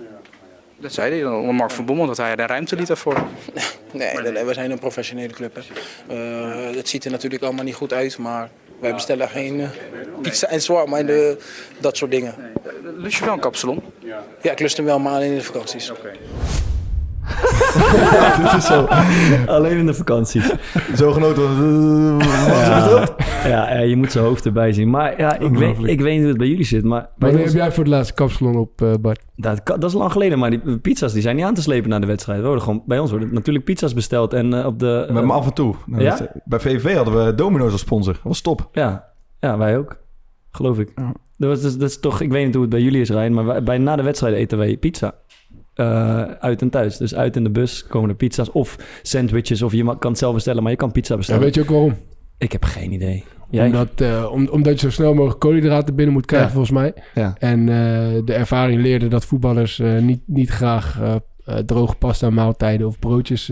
[0.76, 3.16] Dat zei hij dan onder Mark van Bommel, dat hij de ruimte liet daarvoor.
[3.92, 5.56] Nee, we zijn een professionele club.
[5.56, 5.62] Hè.
[6.14, 9.68] Eh, het ziet er natuurlijk allemaal niet goed uit, maar wij bestellen geen eh,
[10.22, 11.36] pizza en zwaar, maar de,
[11.78, 12.34] dat soort dingen.
[12.96, 13.82] Lust je wel een kapsalon?
[14.42, 15.92] Ja, ik lust hem wel, maar alleen in de vakanties.
[18.42, 18.88] Dit is zo.
[19.46, 20.42] Alleen in de vakantie.
[20.96, 21.42] Zo genoten.
[22.26, 23.08] Ja,
[23.44, 24.90] ja, ja, je moet zijn hoofd erbij zien.
[24.90, 26.84] Maar ja, ik weet, ik weet niet hoe het bij jullie zit.
[26.84, 29.20] Maar bij Wanneer ons- heb jij voor het laatste kapsalon op, eh, Bart?
[29.36, 32.00] dat, dat is lang geleden, maar die pizza's die zijn niet aan te slepen naar
[32.00, 32.42] de wedstrijd.
[32.42, 35.04] Worden gewoon, bij ons worden natuurlijk pizza's besteld en eh, op de...
[35.08, 35.74] We hebben af en toe.
[35.86, 36.16] Nou, Ja?
[36.16, 38.12] dat- Bij VVV hadden we Domino's als sponsor.
[38.12, 38.68] Dat was top.
[38.72, 39.04] Ja,
[39.40, 39.98] ja wij ook.
[40.50, 40.92] Geloof ik.
[41.36, 43.34] Dat, was, dus- dat is toch, ik weet niet hoe het bij jullie is, Rijn,
[43.34, 45.14] maar wij, bij, na de wedstrijd eten wij pizza.
[45.80, 46.96] Eh, uit en thuis.
[46.96, 49.62] Dus uit in de bus komen er pizza's of sandwiches.
[49.62, 51.42] Of je kan het zelf bestellen, maar je kan pizza Ja, bestellen.
[51.42, 51.94] weet je ook waarom?
[52.38, 53.24] Ik heb geen idee.
[53.50, 53.66] Jij?
[53.66, 56.54] Omdat, eh, om, omdat je zo snel mogelijk koolhydraten binnen moet krijgen, Ja.
[56.54, 56.94] volgens mij.
[57.14, 57.34] Ja.
[57.38, 57.76] En eh,
[58.24, 61.00] de ervaring leerde dat voetballers eh, niet, niet graag
[61.66, 63.46] droge pasta maaltijden of broodjes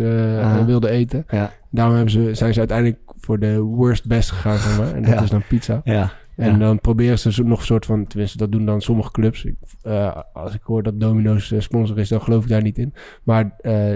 [0.67, 1.25] wilden eten.
[1.29, 1.53] Ja.
[1.71, 4.95] Daarom hebben ze, zijn ze uiteindelijk voor de worst best gegaan, zeg maar.
[4.95, 5.23] En dat Ja.
[5.23, 5.81] is dan pizza.
[5.85, 6.13] Ja.
[6.39, 6.59] En ja.
[6.59, 9.45] dan proberen ze nog een soort van, tenminste dat doen dan sommige clubs.
[9.45, 12.79] Ik, eh, als ik hoor dat Domino's eh, sponsor is, dan geloof ik daar niet
[12.79, 12.95] in.
[13.23, 13.95] Maar eh,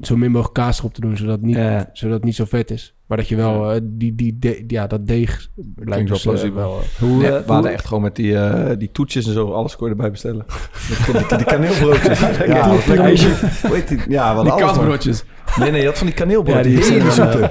[0.00, 1.90] zo min mogelijk kaas erop te doen, zodat het niet, Ja.
[1.92, 2.94] zodat het niet zo vet is.
[3.06, 6.22] Maar dat je wel eh, die, die, de- ja, dat deeg blijkt Klinkt wel dus,
[6.22, 6.56] plausibel.
[6.60, 9.50] wel, Hoe, Nee, we hoe- hadden echt gewoon met die, eh, die toetjes en zo,
[9.52, 10.44] alles kon je erbij bestellen.
[11.12, 12.20] Die, die kaneelbroodjes.
[12.20, 12.44] ja?
[14.08, 15.24] Ja, hadden Die kaasbroodjes.
[15.58, 16.56] Nee, nee, je had van die kaneelbrood.
[16.56, 16.72] Ja, die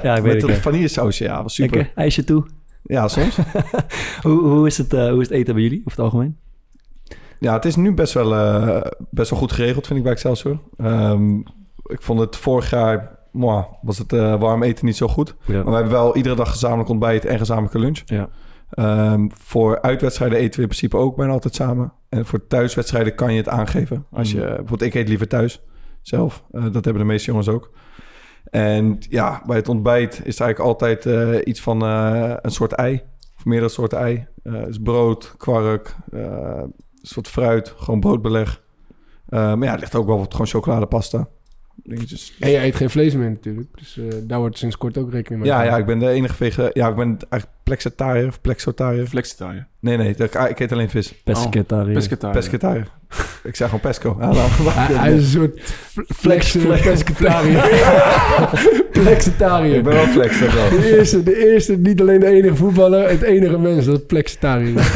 [0.02, 0.56] ja, ik weet met dat ja.
[0.56, 1.24] vanillesausje.
[1.24, 1.76] Ja, was super.
[1.76, 2.44] Lekker, ijsje toe.
[2.86, 3.36] Ja, soms.
[4.22, 6.36] hoe, hoe, is het, eh, hoe is het eten bij jullie, over het algemeen?
[7.40, 10.58] Ja, het is nu best wel, eh, best wel goed geregeld, vind ik bij Excelsior.
[10.76, 11.38] Ehm,
[11.84, 15.34] ik vond het vorig jaar, mwah, was het eh, warm eten niet zo goed.
[15.44, 15.54] Ja.
[15.54, 18.00] Maar we hebben wel iedere dag gezamenlijk ontbijt en gezamenlijke lunch.
[18.04, 18.28] Ja.
[18.70, 21.92] Ehm, voor uitwedstrijden eten we in principe ook bijna altijd samen.
[22.08, 24.06] En voor thuiswedstrijden kan je het aangeven.
[24.10, 24.46] Als je, Mm.
[24.46, 25.62] bijvoorbeeld, ik eet liever thuis
[26.02, 26.44] zelf.
[26.50, 27.70] Dat hebben de meeste jongens ook.
[28.50, 32.72] En ja, bij het ontbijt is het eigenlijk altijd eh, iets van eh, een soort
[32.72, 33.02] ei.
[33.36, 34.26] Of meerdere soorten ei.
[34.42, 38.62] Eh dus brood, kwark, een soort fruit, gewoon broodbeleg.
[39.24, 41.28] Maar ja, het ligt ook wel op gewoon chocoladepasta.
[41.74, 42.36] Dingetjes.
[42.40, 43.68] En je eet geen vlees meer natuurlijk.
[43.74, 46.70] Dus daar wordt sinds kort ook rekening mee Ja, ja, ik ben de enige vege...
[46.72, 49.06] Ja, ik ben eigenlijk plexitariër of plexotariër.
[49.06, 49.66] Flexitariër.
[49.80, 51.14] Nee, nee, dat- ik eet alleen vis.
[51.24, 51.94] Pescatariër.
[51.94, 52.40] Pescatariër.
[52.40, 52.88] Pescatariër.
[53.50, 54.16] ik zeg gewoon pesco.
[54.20, 54.36] Ja, nou,
[54.70, 57.02] Hij, hij is een soort fl- flex, Flex-
[59.76, 60.68] ik ben wel flex, dat wel.
[60.70, 64.86] De eerste, de eerste, niet alleen de enige voetballer, het enige mens dat plexitariër is.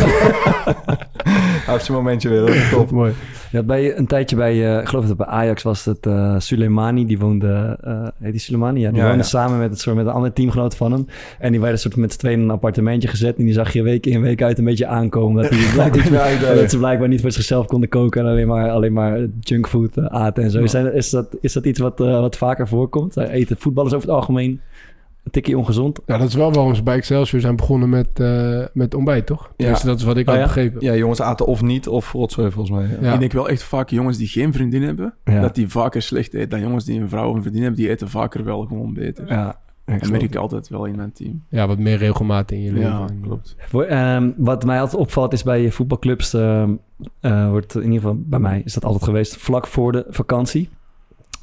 [1.68, 2.90] Heeft zijn momentje weer, dat is top.
[2.90, 3.12] Mooi.
[3.50, 7.07] Ja, bij, een tijdje bij, eh, ik geloof dat bij Ajax was het eh Suleimani.
[7.07, 8.81] Die woonde, eh heet die Suleimani?
[8.81, 9.28] Ja, die Ja, woonde ja.
[9.28, 11.07] samen met, het, soort, met een andere teamgenoot van hem.
[11.38, 13.37] En die werden soort met z'n tweeën in een appartementje gezet.
[13.37, 15.42] En die zag je week in week uit een beetje aankomen.
[15.42, 18.20] Dat, die blijkbaar, dat ze blijkbaar niet voor zichzelf konden koken.
[18.20, 20.62] En alleen maar, alleen maar junkfood aten en zo.
[20.62, 23.16] Is, dat- is, dat, is dat iets wat, eh, wat vaker voorkomt?
[23.16, 24.61] Eh, Eten voetballers over het algemeen
[25.29, 26.01] een tikje ongezond?
[26.07, 29.53] Ja, dat is wel waarom ze bij Excelsior zijn begonnen met, eh, met ontbijt, toch?
[29.57, 30.47] Tenminste, dat is wat ik Oh, had ja?
[30.47, 30.81] begrepen.
[30.85, 32.87] Ja, jongens aten of niet of rotzooi volgens mij.
[32.88, 32.97] Ja.
[33.07, 33.12] Ja.
[33.12, 35.41] Ik denk wel echt vaak jongens die geen vriendin hebben, Ja.
[35.41, 37.91] dat die vaker slecht eten dan jongens die een vrouw of een vriendin hebben, die
[37.91, 39.29] eten vaker wel gewoon beter.
[39.29, 41.43] Ja, Dat merk ik altijd wel in mijn team.
[41.49, 42.91] Ja, wat meer regelmaat in je leven.
[42.91, 43.55] Ja, klopt.
[43.59, 46.71] Voor, ehm, wat mij altijd opvalt is bij voetbalclubs, ehm,
[47.21, 50.69] eh, wordt in ieder geval bij mij is dat altijd geweest, vlak voor de vakantie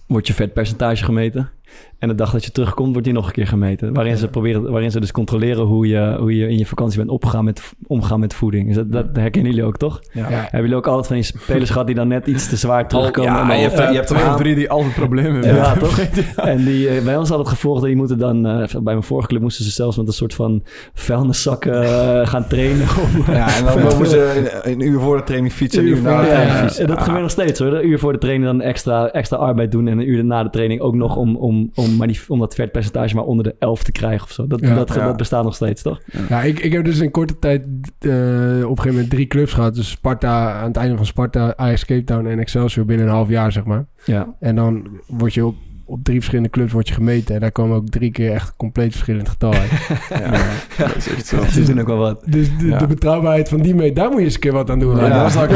[0.07, 1.49] wordt je vetpercentage gemeten.
[1.99, 3.93] En de dag dat je terugkomt, wordt die nog een keer gemeten.
[3.93, 7.09] Waarin, ze, proberen, waarin ze dus controleren hoe je, hoe je in je vakantie bent
[7.09, 8.67] opgegaan met, omgaan met voeding.
[8.67, 10.01] Dus dat, dat herkennen jullie ook, toch?
[10.11, 10.29] Ja.
[10.29, 10.35] Ja.
[10.41, 13.31] Hebben jullie ook altijd van die spelers gehad die dan net iets te zwaar terugkomen?
[13.31, 15.55] ja, en dan- je hebt- Eh, je hebt twee of drie die altijd problemen hebben.
[15.55, 15.99] ja, toch?
[16.35, 18.45] En die, eh, bij ons had het gevolg dat die moeten dan...
[18.45, 22.47] eh, bij mijn vorige club moesten ze zelfs met een soort van vuilniszakken eh, gaan
[22.47, 22.87] trainen.
[23.03, 25.95] Om, Ja, en dan moesten ze een, een uur voor de training fietsen en een
[25.97, 26.87] uur na de training ja, fietsen.
[26.87, 27.73] dat gebeurt nog steeds hoor.
[27.73, 29.87] Een uur voor de training dan extra, extra arbeid doen...
[29.87, 32.55] en een uur na de training ook nog om, om, om, maar die, om dat
[32.55, 34.47] vetpercentage maar onder de 11 te krijgen of zo.
[34.47, 34.75] Dat, Ja.
[34.75, 35.05] dat, Ja.
[35.05, 36.01] dat bestaat nog steeds, toch?
[36.29, 37.71] Ja, ik, ik heb dus in korte tijd eh, op
[38.09, 39.75] een gegeven moment drie clubs gehad.
[39.75, 43.29] Dus Sparta, aan het einde van Sparta, Ajax Cape Town en Excelsior binnen een half
[43.29, 43.85] jaar, zeg maar.
[44.05, 44.35] Ja.
[44.39, 45.55] En dan word je op,
[45.85, 47.35] op drie verschillende clubs word je gemeten.
[47.35, 49.69] En daar komen ook drie keer echt compleet verschillend getal uit.
[50.09, 50.31] Ja.
[50.77, 51.43] dat is echt zo.
[51.49, 52.21] Ze doen ook wel wat.
[52.25, 52.77] Dus de, Ja.
[52.77, 54.95] de betrouwbaarheid van die meet, daar moet je eens een keer wat aan doen.
[54.95, 55.47] Ja, dat is Elke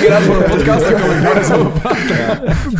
[0.00, 1.72] keer uit voor een podcast, dan kom ik daar eens op.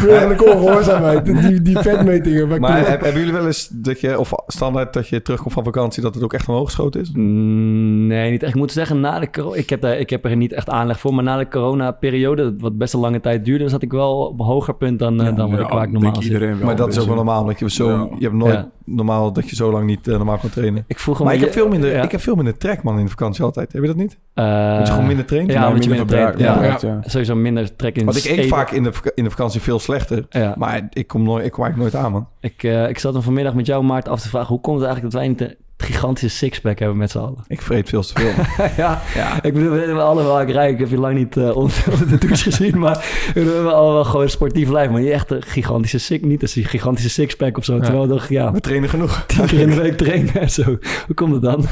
[0.02, 1.24] burgerlijke ongehoorzaamheid.
[1.42, 2.60] Die, die vetmetingen.
[2.60, 6.02] Maar heb- hebben jullie wel eens dat je, of standaard dat je terugkomt van vakantie,
[6.02, 7.10] dat het ook echt omhoog geschoten is?
[7.12, 8.52] Mm, Nee, niet echt.
[8.54, 11.00] Ik moet zeggen, na de corona, ik, heb daar, ik heb er niet echt aanleg
[11.00, 11.14] voor.
[11.14, 14.46] Maar na de corona-periode, wat best een lange tijd duurde, zat ik wel op een
[14.46, 16.35] hoger punt dan, eh, dan wat ik, waar ik normaal zit.
[16.36, 16.66] Iedereen wel.
[16.66, 17.88] Maar dat is ook wel normaal, omdat je zo...
[17.90, 18.08] Ja.
[18.18, 18.68] Je hebt nooit Ja.
[18.84, 20.84] normaal dat je zo lang niet eh, normaal kan trainen.
[20.86, 22.02] Ik vroeg hem Maar ik heb, veel minder, ja.
[22.02, 23.72] ik heb veel minder trek, man, in de vakantie altijd.
[23.72, 24.18] Heb je dat niet?
[24.34, 25.52] Eh, Dat je gewoon minder traint?
[25.52, 26.38] Ja, je minder minder traint.
[26.38, 26.62] Ja.
[26.64, 26.78] ja.
[26.80, 27.00] Ja.
[27.04, 28.48] Sowieso minder trek in Want ik eet eten.
[28.48, 30.26] vaak in de, in de vakantie veel slechter.
[30.30, 30.54] Ja.
[30.58, 32.28] Maar ik kom, nooit, ik kom eigenlijk nooit aan, man.
[32.40, 34.48] Ik, eh, ik zat hem vanmiddag met jou, Maarten, af te vragen...
[34.48, 37.44] hoe komt het eigenlijk dat wij niet gigantische sixpack hebben met z'n allen?
[37.46, 38.32] Ik vreet veel te veel.
[38.84, 39.02] ja,
[39.42, 40.72] ik bedoel, we hebben allemaal ik rijk.
[40.72, 42.96] Ik heb je lang niet eh, onder onder de douche gezien, maar
[43.34, 44.90] we hebben allemaal gewoon een sportief lijf.
[44.90, 47.74] Maar niet echt een gigantische six, niet een gigantische sixpack of zo.
[47.74, 47.80] Ja.
[47.82, 49.24] Terwijl we dachten, ja, We trainen genoeg.
[49.26, 50.62] tien keer in de week trainen en zo.
[51.06, 51.64] Hoe komt het dan?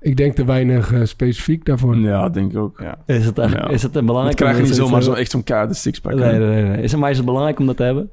[0.00, 1.96] Ik denk te weinig eh, specifiek daarvoor.
[1.96, 2.80] Ja, denk ik ook.
[3.06, 3.74] Is het, eigenlijk, Ja.
[3.74, 4.36] is het een Dat belangrijk?
[4.36, 6.14] krijg je om niet dat zomaar zo- echt zo'n keiharde sixpack.
[6.14, 6.82] Nee, nee, nee.
[6.82, 8.10] Is het, maar is het belangrijk om dat te hebben?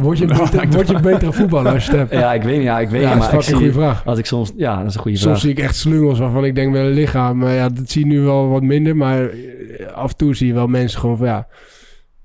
[0.00, 2.12] Word je, Nou, beter, word je een betere voetballer als je hebt?
[2.12, 2.64] Ja, ik weet niet.
[2.64, 3.16] Ja, ik weet Ja, niet.
[3.16, 4.06] dat is Maar ik fucking zie, goede vraag.
[4.06, 4.52] Als ik soms...
[4.56, 5.40] Ja, dat is een goede Soms vraag.
[5.42, 7.38] zie ik echt slungels waarvan ik denk wel een lichaam.
[7.38, 8.96] Maar ja, dat zie je nu wel wat minder.
[8.96, 9.30] Maar
[9.94, 11.46] af en toe zie je wel mensen gewoon van ja...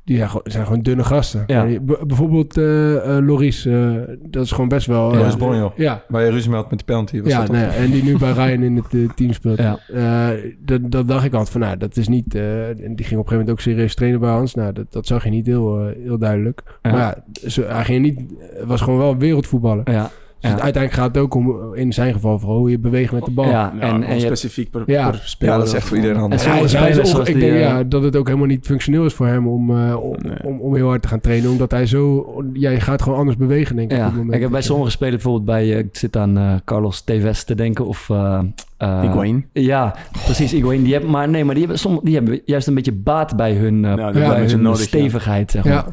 [0.05, 1.43] Die zijn gewoon, zijn gewoon dunne gasten.
[1.47, 1.67] Ja.
[1.81, 3.91] Bijvoorbeeld eh, eh, Loris, eh,
[4.21, 5.11] dat is gewoon best wel...
[5.11, 5.17] Ja.
[5.17, 5.73] Loris Bonjo.
[5.75, 7.21] Ja, Waar je ruzie mee had met die penalty.
[7.21, 9.57] Was ja dat nee, en die nu bij Ryan in het team speelt.
[9.57, 9.79] Ja.
[9.93, 10.27] Eh,
[10.59, 12.35] dat, dat dacht ik altijd van, nou, dat is niet...
[12.35, 14.53] eh, en die ging op een gegeven moment ook serieus trainen bij Hans.
[14.55, 16.61] Nou, dat, dat zag je niet heel, heel duidelijk.
[16.81, 16.91] Ja.
[16.91, 18.21] Maar ja, zo, hij ging niet...
[18.65, 19.91] was gewoon wel wereldvoetballer.
[19.91, 20.09] Ja,
[20.45, 20.63] Dus ja.
[20.63, 23.45] uiteindelijk gaat het ook om, in zijn geval, vooral hoe je beweegt met de bal.
[23.45, 25.09] ja, Ja, en, specifiek per, Ja.
[25.09, 25.53] per speler.
[25.53, 26.43] Ja, dat is echt voor iedereen En anders.
[26.43, 29.47] Ja, ik die, denk eh, ja, dat het ook helemaal niet functioneel is voor hem
[29.47, 30.43] om, eh, om, Nee.
[30.43, 31.49] om, om heel hard te gaan trainen.
[31.49, 32.33] Omdat hij zo...
[32.53, 33.97] Ja, je gaat gewoon anders bewegen, denk ik.
[33.97, 34.35] Ja, op het moment.
[34.35, 35.71] ik heb bij sommige spelers bijvoorbeeld bij...
[35.71, 38.09] eh, ik zit aan eh, Carlos Tevez te denken of...
[38.09, 38.39] eh
[38.77, 39.45] eh, Higuain.
[39.53, 40.83] Ja, precies, Higuain.
[40.83, 43.53] Die hebben, maar nee, maar die hebben, som, die hebben juist een beetje baat bij
[43.53, 44.85] hun, eh, Ja, bij hun nodig, ja.
[44.85, 45.85] stevigheid, zeg maar.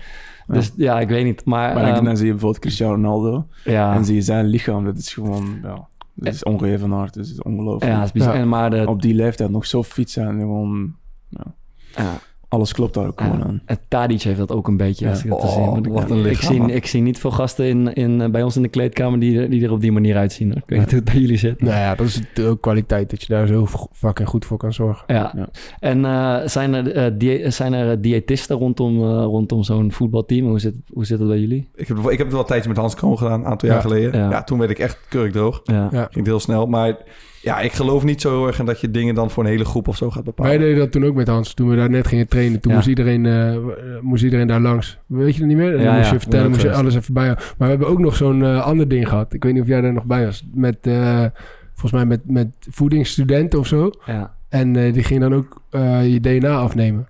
[0.47, 1.45] Dus ja, ik weet niet.
[1.45, 3.47] Maar, Maar dan, ehm, dan zie je bijvoorbeeld Cristiano Ronaldo.
[3.64, 4.84] ja, En zie je zijn lichaam.
[4.84, 5.59] Dat is gewoon...
[5.62, 7.14] Ja, dat is ongeëvenaard.
[7.14, 7.93] Dat is ongelooflijk.
[7.93, 8.34] ja, het is bizar.
[8.34, 10.28] En maar de, Op die leeftijd nog zo fit zijn.
[10.28, 10.95] en Gewoon...
[11.28, 11.55] Ja,
[11.97, 12.18] ja,
[12.53, 13.45] alles klopt daar ook gewoon ja.
[13.45, 13.63] aan.
[13.65, 15.09] En Tadic heeft dat ook een beetje.
[15.09, 15.85] Als ik dat te Oh, zien.
[15.85, 18.43] Ik- wat een ik, lichaam, zie, ik zie niet veel gasten in, in, eh, bij
[18.43, 20.49] ons in de kleedkamer die, er- die er op die manier uitzien.
[20.49, 20.57] Hoor.
[20.57, 21.61] Ik weet niet hoe het bij jullie zit.
[21.61, 25.05] nou ja, dat is ook kwaliteit dat je daar zo fucking goed voor kan zorgen.
[25.07, 25.33] Ja.
[25.37, 25.49] Ja.
[25.79, 30.47] En eh, zijn er, eh, die, zijn er diëtisten rondom, eh, rondom zo'n voetbalteam?
[30.47, 31.69] Hoe zit, hoe zit dat bij jullie?
[31.75, 33.77] Ik heb, ik heb het wel een tijdje met Hans Kroon gedaan, een aantal jaar
[33.79, 33.83] Ja.
[33.83, 34.19] geleden.
[34.21, 34.31] Ja.
[34.31, 34.43] Ja.
[34.45, 35.61] toen werd ik echt kurkdroog.
[35.65, 35.89] Ja.
[35.93, 36.03] Ja.
[36.03, 36.67] Ging het heel snel.
[36.67, 36.97] Maar
[37.43, 39.64] ja, ik geloof niet zo heel erg in dat je dingen dan voor een hele
[39.64, 40.51] groep of zo gaat bepalen.
[40.53, 41.55] Wij deden dat toen ook met Hans.
[41.55, 42.61] Toen we daar net gingen trainen.
[42.61, 42.76] Toen Ja.
[42.76, 43.57] moest, iedereen, eh,
[44.01, 44.99] moest iedereen daar langs.
[45.07, 45.70] Weet je dat niet meer?
[45.70, 46.12] En dan Ja, moest ja.
[46.12, 48.88] je vertellen, moest je alles even bij Maar we hebben ook nog zo'n eh, ander
[48.88, 49.32] ding gehad.
[49.32, 50.47] Ik weet niet of jij daar nog bij was.
[50.55, 51.24] Met, eh,
[51.72, 53.90] volgens mij met, met voedingsstudenten of zo.
[54.07, 54.34] ja.
[54.49, 57.07] En eh, die gingen dan ook eh, je DNA afnemen.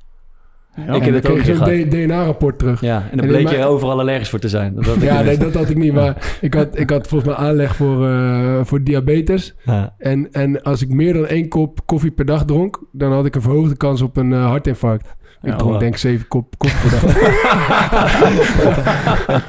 [0.77, 2.81] Ik heb het ook een DNA-rapport terug.
[2.81, 4.75] Ja, en dan bleek je overal allergisch voor te zijn.
[4.75, 5.93] Dat had ik Ja, nee, dat had ik niet.
[6.03, 9.55] Maar ik had, ik had volgens mij aanleg voor, eh, voor diabetes.
[9.65, 9.95] Ja.
[9.99, 12.81] En, en als ik meer dan één kop koffie per dag dronk...
[12.93, 15.15] dan had ik een verhoogde kans op een eh, hartinfarct.
[15.43, 17.17] Ik dronk denk ik zeven kop koffie per dag.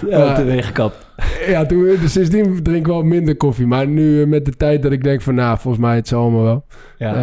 [0.09, 1.07] Ja, toen ben je gekapt.
[1.47, 3.67] ja, toen, dus sindsdien drink ik wel minder koffie.
[3.67, 5.35] Maar nu eh, met de tijd dat ik denk van...
[5.35, 6.65] nou, volgens mij het zal allemaal wel.
[6.97, 7.13] Ja.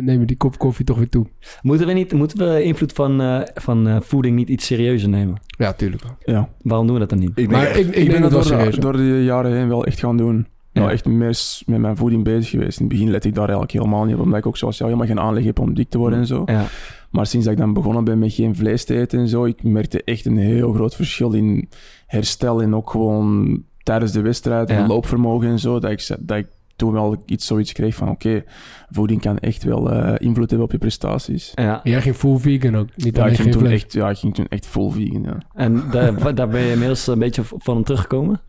[0.00, 1.26] Neem je die kop koffie toch weer toe.
[1.62, 5.36] Moeten we, niet, moeten we invloed van, eh, van eh, voeding niet iets serieuzer nemen?
[5.46, 6.16] Ja, tuurlijk wel.
[6.34, 6.48] Ja.
[6.62, 7.28] Waarom doen we dat dan niet?
[7.28, 9.68] Ik denk Maar echt- ik, ik, het dat wel door, de, door de jaren heen
[9.68, 10.46] wel echt gaan doen.
[10.72, 10.80] Ja.
[10.80, 12.78] Nou, echt meer s- met mijn voeding bezig geweest.
[12.80, 14.90] In het begin let ik daar eigenlijk helemaal niet op, omdat ik ook zoals jou
[14.90, 16.42] helemaal geen aanleg heb om dik te worden en zo.
[16.46, 16.64] Ja.
[17.12, 19.62] Maar sinds dat ik dan begonnen ben met geen vlees te eten en zo, ik
[19.62, 21.68] merkte echt een heel groot verschil in
[22.06, 24.76] herstel en ook gewoon tijdens de wedstrijd, Ja.
[24.76, 26.46] en loopvermogen en zo, dat ik, dat ik
[26.76, 28.42] toen wel iets zoiets kreeg van oké,
[28.90, 31.52] voeding kan echt wel eh, invloed hebben op je prestaties.
[31.54, 31.80] Ja.
[31.82, 32.88] Jij ging full vegan ook.
[32.96, 35.38] Niet Ja, ik ging toen echt, ja, ik ging toen echt vol vegan, ja.
[35.54, 38.40] En daar, daar ben je inmiddels een beetje van teruggekomen?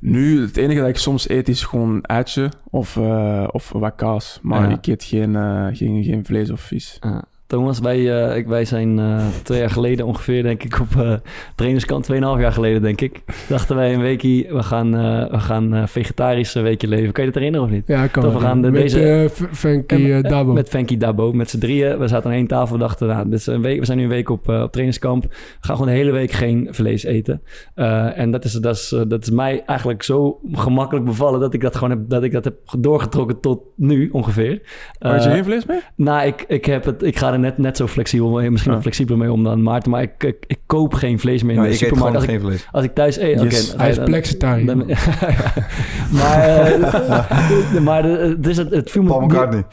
[0.00, 4.38] Nu, het enige dat ik soms eet is gewoon eitje of, eh, of wat kaas.
[4.42, 4.76] Maar Ja.
[4.76, 6.96] ik eet geen, eh, geen, geen vlees of vis.
[7.00, 7.24] Ja.
[7.52, 11.12] Thomas, wij, eh, ik, wij zijn eh, twee jaar geleden ongeveer, denk ik, op eh
[11.54, 15.74] trainerskant, tweeënhalf jaar geleden, denk ik, dachten wij een weekje, we gaan, eh, we gaan
[15.74, 17.12] eh, vegetarisch een weekje leven.
[17.12, 17.86] Kan je dat herinneren of niet?
[17.86, 18.22] Ja, kan.
[18.22, 20.52] Dat we gaan de- met deze- F- Frankie En- Dabo.
[20.52, 21.98] Met Fanky Dabo, met z'n drieën.
[21.98, 22.78] We zaten aan één tafel.
[22.78, 25.22] Dachten, nou, dit is een week, we zijn nu een week op, op trainingskamp.
[25.22, 25.30] We
[25.60, 27.42] gaan gewoon de hele week geen vlees eten.
[27.74, 31.40] Eh, en dat is, dat, is, dat is mij eigenlijk zo gemakkelijk bevallen...
[31.40, 34.62] dat ik dat gewoon heb, dat ik dat heb doorgetrokken tot nu ongeveer.
[35.00, 35.78] Maar Had je geen vlees mee?
[35.96, 38.76] nou, ik, ik, heb het, ik ga er net, net zo flexibel mee, misschien Ja.
[38.76, 39.90] nog flexibeler mee om dan Maarten.
[39.90, 42.06] Maar ik, ik, ik koop geen vlees meer in Ja, de ik supermarkt.
[42.06, 42.68] gewoon Als ik, geen vlees.
[42.72, 43.44] als ik thuis eet, oké.
[43.48, 43.70] Yes.
[43.70, 44.66] dan- Hij is dan- plexitariër.
[44.66, 44.86] dan-
[46.18, 49.64] maar eh, maar de- het, is het, het viel me Paul niet- McCartney.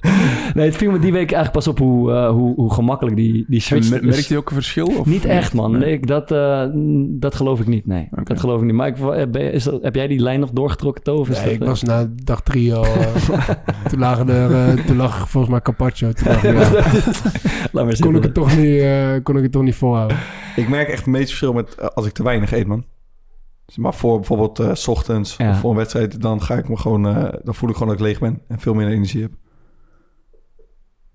[0.54, 3.44] Nee, het viel me die week eigenlijk pas op hoe, eh, hoe, hoe gemakkelijk die,
[3.48, 4.00] die switch is.
[4.00, 4.86] merkt hij ook een verschil?
[4.86, 5.78] Of Niet echt, man.
[5.78, 5.92] Nee.
[5.92, 6.64] Ik- dat, eh,
[7.08, 8.08] dat geloof ik niet, nee.
[8.24, 8.74] Dat geloof ik niet.
[8.74, 11.14] Maar ik, eh, je- is dat, heb jij die lijn nog doorgetrokken, To?
[11.16, 12.86] of is Nee, dat, ik was na dag drie al...
[13.90, 16.12] toen, lagen er, eh, toen lag volgens mij Carpaccio.
[16.12, 16.26] Toen
[17.72, 20.16] Laat maar kon, ik het toch niet, eh, kon ik het toch niet volhouden.
[20.56, 22.84] Ik merk echt het meeste verschil met als ik te weinig eet, man.
[23.66, 25.50] Dus Maar voor bijvoorbeeld s ochtends Ja.
[25.50, 28.00] of voor een wedstrijd, dan ga ik me gewoon, eh, dan voel ik gewoon dat
[28.00, 29.30] ik leeg ben en veel meer energie heb.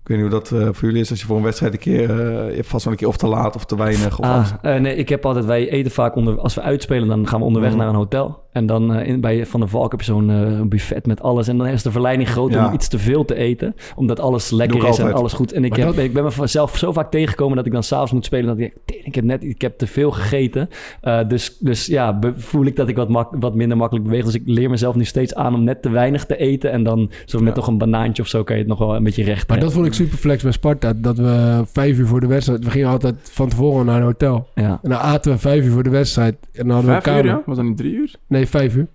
[0.06, 1.78] Ik weet niet hoe dat eh, voor jullie is als je voor een wedstrijd een
[1.78, 4.18] keer, eh, je hebt vast wel een keer of te laat of te weinig.
[4.18, 7.28] Of Ah, eh, nee, ik heb altijd, wij eten vaak onder, als we uitspelen, dan
[7.28, 7.78] gaan we onderweg Mhm.
[7.80, 8.44] naar een hotel.
[8.56, 11.48] En dan eh, in, bij Van der Valk heb je zo'n eh, buffet met alles.
[11.48, 12.66] En dan is de verleiding groot Ja.
[12.68, 13.74] om iets te veel te eten.
[13.96, 15.52] Omdat alles lekker is en alles goed.
[15.52, 18.12] En ik, heb, dat- ik ben me vanzelf zo vaak tegengekomen dat ik dan s'avonds
[18.12, 18.46] moet spelen.
[18.46, 20.68] Dat ik denk, "Tering, ik heb net ik heb te veel gegeten.
[21.00, 24.24] Eh, dus, dus ja, voel ik dat ik wat, mak- wat minder makkelijk beweeg.
[24.24, 26.72] Dus ik leer mezelf nu steeds aan om net te weinig te eten.
[26.72, 27.54] En dan zo met Ja.
[27.58, 29.72] nog een banaantje of zo kan je het nog wel een beetje recht Maar dat
[29.72, 30.92] vond ik super flex bij Sparta.
[30.96, 32.64] Dat we vijf uur voor de wedstrijd...
[32.64, 34.48] We gingen altijd van tevoren naar een hotel.
[34.54, 34.78] Ja.
[34.82, 36.36] En dan aten we vijf uur voor de wedstrijd.
[36.52, 37.38] En dan hadden we een Vijf uur, kamer.
[37.38, 37.42] ja?
[37.46, 38.14] Was dat niet drie uur?
[38.26, 38.86] Nee, vijf uur.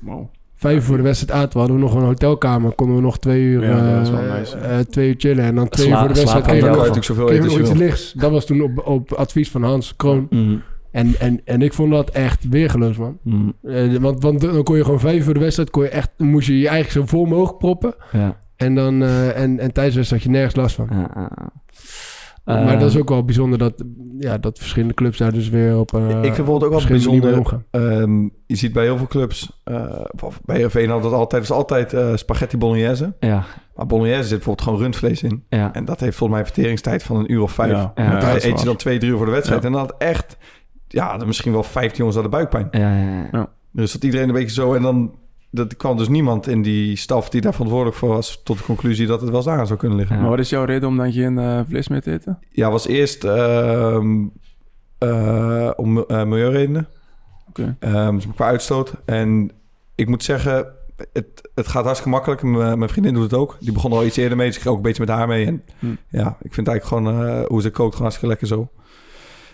[0.00, 0.26] Wow.
[0.54, 1.58] Vijf uur voor de wedstrijd aten we.
[1.58, 2.74] Hadden we nog een hotelkamer.
[2.74, 5.44] Konden we nog twee uur, Ja, dat is eh, wel nice, eh, twee uur chillen.
[5.44, 7.68] En dan twee Sla- uur voor de wedstrijd kregen we nog, natuurlijk zoveel nog iets
[7.70, 7.76] wil.
[7.78, 8.12] lichts.
[8.12, 10.26] Dat was toen op, op advies van Hans Kroon.
[10.30, 10.56] Mhm.
[10.90, 13.18] En, en, en ik vond dat echt weergeloos, man.
[13.22, 13.48] Mhm.
[13.62, 15.70] Eh, want, want dan kon je gewoon vijf uur voor de wedstrijd...
[15.70, 17.94] Kon je echt, dan moest je je eigen zo vol mogelijk proppen.
[18.12, 18.36] Ja.
[18.56, 20.88] En, dan, eh, en, en tijdens de wedstrijd had je nergens last van.
[20.90, 21.30] Ja.
[22.54, 23.84] Maar Eh, dat is ook wel bijzonder dat,
[24.18, 27.62] ja, dat verschillende clubs daar dus weer op een Ik vind bijvoorbeeld ook wel bijzonder.
[27.70, 31.50] ehm, je ziet bij heel veel clubs, eh, of bij Heerenveen had dat altijd, is
[31.50, 33.14] altijd eh, spaghetti bolognese.
[33.20, 33.44] Ja,
[33.74, 35.44] Maar bolognese zit bijvoorbeeld gewoon rundvlees in.
[35.48, 35.72] ja.
[35.74, 37.70] En dat heeft volgens mij een verteringstijd van een uur of vijf.
[37.72, 39.60] Ja, Ja, daar eet je dan twee, drie uur voor de wedstrijd.
[39.60, 39.66] Ja.
[39.66, 40.36] En dan had echt,
[40.88, 42.68] ja, misschien wel 15 jongens aan de buikpijn.
[42.70, 43.48] Ja, ja, ja.
[43.72, 44.74] Dus dat iedereen een beetje zo.
[44.74, 45.14] En dan
[45.50, 48.40] dat kwam dus niemand in die staf die daar verantwoordelijk voor was...
[48.44, 50.16] tot de conclusie dat het wel eens aan zou kunnen liggen.
[50.16, 50.22] Ja.
[50.22, 52.38] Maar wat is jouw reden om dan geen eh, vlees meer te eten?
[52.50, 54.26] Ja, was eerst ehm,
[54.98, 56.88] eh, om eh, milieuredenen.
[57.48, 57.76] Oké.
[57.78, 58.92] Ehm, dus qua uitstoot.
[59.04, 59.50] En
[59.94, 60.66] ik moet zeggen,
[61.12, 62.42] het, het gaat hartstikke makkelijk.
[62.42, 63.56] Mijn vriendin doet het ook.
[63.60, 64.46] Die begon al iets eerder mee.
[64.46, 65.46] Dus ik ga ook een beetje met haar mee.
[65.46, 65.86] En Hm.
[66.08, 68.68] ja, ik vind eigenlijk gewoon hoe ze kookt gewoon hartstikke lekker zo.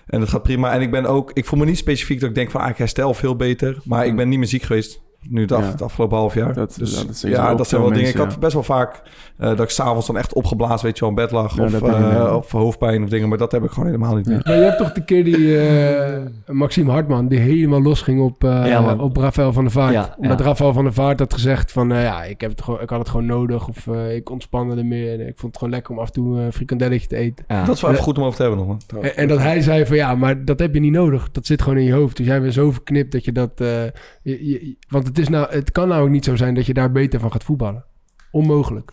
[0.07, 0.72] En dat gaat prima.
[0.72, 2.76] En ik ben ook, ik voel me niet specifiek dat ik denk van, ah, ik
[2.76, 3.78] herstel veel beter.
[3.84, 4.16] Maar ik Hm.
[4.16, 5.03] ben niet meer ziek geweest.
[5.29, 5.70] Nu het, af, Ja.
[5.70, 6.55] het afgelopen half jaar.
[6.55, 8.09] Dat- dus ja, dat zeggen ze ja, ook dat zijn wel dingen.
[8.09, 9.03] Ik had best wel vaak
[9.39, 11.57] eh, dat ik s'avonds dan echt opgeblazen, weet je wel, in bed lag.
[11.57, 13.29] Ja, of, eh, of hoofdpijn of dingen.
[13.29, 14.41] Maar dat heb ik gewoon helemaal niet meer.
[14.45, 17.29] Maar je hebt toch de keer die eh, Maxime Hartman...
[17.29, 19.93] die helemaal losging op, eh op Rafael van der Vaart.
[19.93, 20.41] Ja, Omdat.
[20.41, 21.89] Rafael van der Vaart had gezegd van...
[21.89, 23.68] ja, ik, heb het gewoon, ik had het gewoon nodig.
[23.68, 25.20] Of eh, ik ontspande er meer.
[25.20, 27.45] Ik vond het gewoon lekker om af en toe een frikandelletje te eten.
[27.49, 27.64] Ja.
[27.64, 28.77] Dat is wel even goed om over te hebben nog.
[29.03, 31.31] En, en dat hij zei van ja, maar dat heb je niet nodig.
[31.31, 32.16] Dat zit gewoon in je hoofd.
[32.16, 33.51] Dus jij bent zo verknipt dat je dat...
[33.61, 33.83] eh,
[34.22, 36.75] je- je- want het, is nou, het kan nou ook niet zo zijn dat je
[36.75, 37.85] daar beter van gaat voetballen.
[38.31, 38.93] Onmogelijk.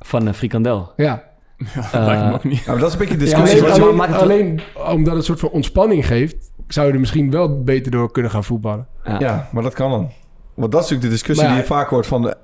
[0.00, 0.92] Van een frikandel.
[0.96, 1.28] Ja.
[1.56, 2.58] Ja, dat Eh, lijkt me ook niet.
[2.58, 3.60] Ja, maar dat is een beetje de Ja, discussie.
[3.62, 6.50] maar alleen, alleen, maakt het- alleen omdat het een soort van ontspanning geeft...
[6.68, 8.86] zou je er misschien wel beter door kunnen gaan voetballen.
[9.04, 9.16] Ja.
[9.18, 10.10] Ja, maar dat kan dan.
[10.54, 12.28] Want dat is natuurlijk de discussie Maar ja, die je vaak hoort van...
[12.28, 12.34] eh,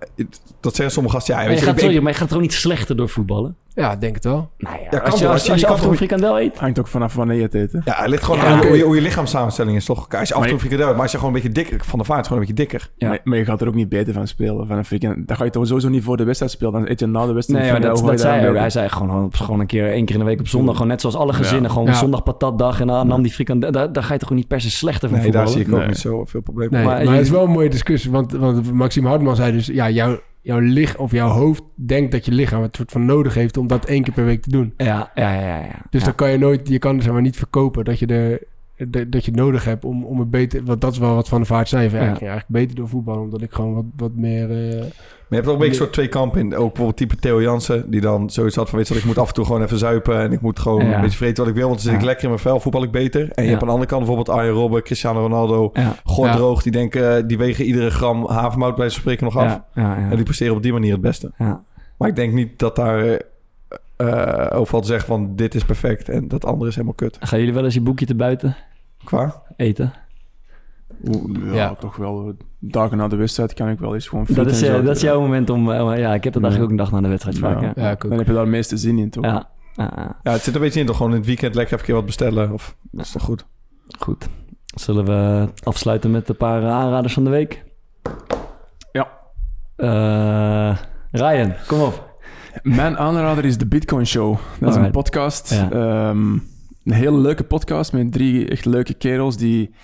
[0.61, 2.31] dat zeggen sommige gasten, ja, weet je, je, gaat, ik, sorry, ik- maar je gaat
[2.31, 3.57] er ook niet slechter door voetballen.
[3.77, 4.51] Ja, ik denk het wel.
[4.59, 6.59] Nou ja, als je, als, als je- als je af en toe een frikandel eet.
[6.59, 7.79] Hangt ook vanaf wanneer je het eet, hè?
[7.85, 10.07] ja, het ligt gewoon Ja, aan hoe, je, hoe je lichaamssamenstelling is, toch?
[10.09, 11.81] Als je af en toe Maar een frikandel maar als je gewoon een beetje dikker...
[11.85, 12.91] Van de vaart is gewoon een beetje dikker.
[12.97, 13.09] Ja.
[13.09, 14.67] Maar, maar je gaat er ook niet beter van spelen.
[14.67, 15.23] Van een frikandel.
[15.27, 16.73] Dan ga je toch sowieso niet voor de wedstrijd spelen.
[16.73, 18.43] Dan eet je na de wedstrijd Nee, maar dat, dat zei hij.
[18.43, 18.57] daar ook.
[18.57, 20.73] Hij zei gewoon, gewoon een keer één keer in de week op zondag.
[20.75, 21.63] Gewoon net zoals alle gezinnen.
[21.63, 21.69] Ja.
[21.69, 21.93] Gewoon Ja.
[21.95, 22.81] zondag patatdag.
[22.81, 23.73] En dan nam die frikandel.
[23.73, 25.79] Daar, daar ga je toch niet per se slechter van Nee, daar zie ik ook
[25.79, 25.87] Nee.
[25.87, 26.75] niet zo veel problemen.
[26.75, 28.11] Nee, Maar het is wel een mooie discussie.
[28.11, 29.67] Want, want Maxime Hartman zei dus...
[29.67, 33.35] Ja, jouw, jouw, lich, of jouw hoofd denkt dat je lichaam het soort van nodig
[33.35, 33.57] heeft...
[33.57, 34.73] om dat één keer per week te doen.
[34.77, 35.47] Ja, ja, ja.
[35.47, 35.83] ja, ja.
[35.91, 36.69] Dus dan kan je nooit...
[36.69, 38.47] Je kan zeg maar niet verkopen dat je, de-
[38.89, 40.65] dat je het nodig hebt om, om het beter...
[40.65, 41.91] Want dat is wel wat Van de Vaart zei.
[41.91, 42.11] Van, ja, Ja.
[42.11, 43.23] Ik ging eigenlijk beter door voetballen...
[43.23, 44.51] omdat ik gewoon wat, wat meer...
[44.51, 44.89] eh, Maar
[45.29, 46.47] je hebt ook een beetje soort twee kampen in.
[46.55, 48.79] Ook bijvoorbeeld type Theo Jansen, die dan zoiets had van...
[48.79, 50.21] weet je wat, ik moet af en toe gewoon even zuipen...
[50.21, 50.95] en ik moet gewoon Ja.
[50.95, 51.69] een beetje vreten wat ik wil...
[51.69, 53.21] want dan zit ik lekker in mijn vel, voetbal ik beter.
[53.21, 53.49] En je Ja.
[53.49, 55.71] hebt aan de andere kant bijvoorbeeld Arjen Robben, Cristiano Ronaldo...
[55.73, 55.95] Ja,
[56.35, 57.27] droog, die denken...
[57.27, 59.45] die wegen iedere gram havermout bij spreken nog af.
[59.45, 60.11] ja, ja, ja.
[60.11, 61.33] En die presteren op die manier het beste.
[61.39, 61.63] Ja.
[61.97, 63.21] Maar ik denk niet dat daar
[63.97, 65.37] eh, eh, overal te zeggen van...
[65.37, 67.17] dit is perfect en dat andere is helemaal kut.
[67.21, 68.57] Gaan jullie wel eens je boekje te buiten
[69.05, 69.43] Qua?
[69.57, 69.93] eten?
[71.05, 71.75] Oeh, ja, Ja.
[71.75, 72.35] toch wel.
[72.59, 74.83] Dagen na de wedstrijd kan ik wel eens gewoon Dat is, eh, zo.
[74.83, 75.71] dat is jouw moment om...
[75.71, 77.61] eh, ja, ik heb dat eigenlijk ook een dag na de wedstrijd vaak.
[77.61, 77.73] Ja.
[77.75, 77.95] Ja.
[77.95, 79.25] Dan heb je daar het meeste zin in, toch?
[79.25, 79.49] Ja.
[80.23, 81.95] Ja, het zit een beetje in toch gewoon in het weekend lekker even een keer
[81.95, 82.53] wat bestellen.
[82.53, 83.47] Of, dat is toch goed?
[83.99, 84.29] Goed.
[84.75, 87.65] Zullen we afsluiten met een paar aanraders van de week?
[88.93, 89.09] Ja.
[89.77, 90.77] Eh,
[91.11, 92.06] Ryan, kom op.
[92.63, 94.37] Mijn aanrader is de Bitcoin Show.
[94.61, 95.51] Dat is een podcast.
[95.55, 95.71] Ja.
[95.71, 96.33] Ehm,
[96.85, 99.75] een hele leuke podcast met drie echt leuke kerels die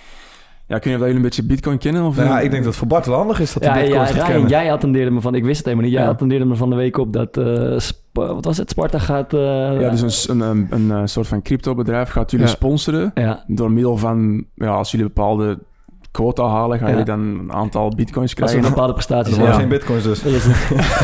[0.66, 2.03] Ja, weet niet of jullie een beetje Bitcoin kennen.
[2.05, 3.79] Of Nou ja, ik denk dat het voor Bart wel handig is dat hij Ja,
[3.79, 4.51] ja, bitcoins gaat Ryan, kennen.
[4.51, 5.35] jij attendeerde me van...
[5.35, 5.95] Ik wist het helemaal niet.
[5.97, 6.11] Jij Ja.
[6.11, 7.37] attendeerde me van de week op dat...
[7.37, 8.70] eh, Sp- wat was het?
[8.70, 9.35] Sparta gaat...
[9.35, 12.53] eh, Ja, dus een, een, een, een, eh, soort van cryptobedrijf gaat jullie Ja.
[12.53, 13.11] sponsoren.
[13.14, 13.45] Ja.
[13.47, 15.59] Door middel van, ja, als jullie bepaalde
[16.12, 16.92] quota halen, gaan Ja.
[16.92, 18.58] jullie dan een aantal bitcoins Als krijgen.
[18.64, 19.54] een bepaalde prestaties Er zijn.
[19.54, 20.22] geen bitcoins dus.
[20.36, 20.46] Is-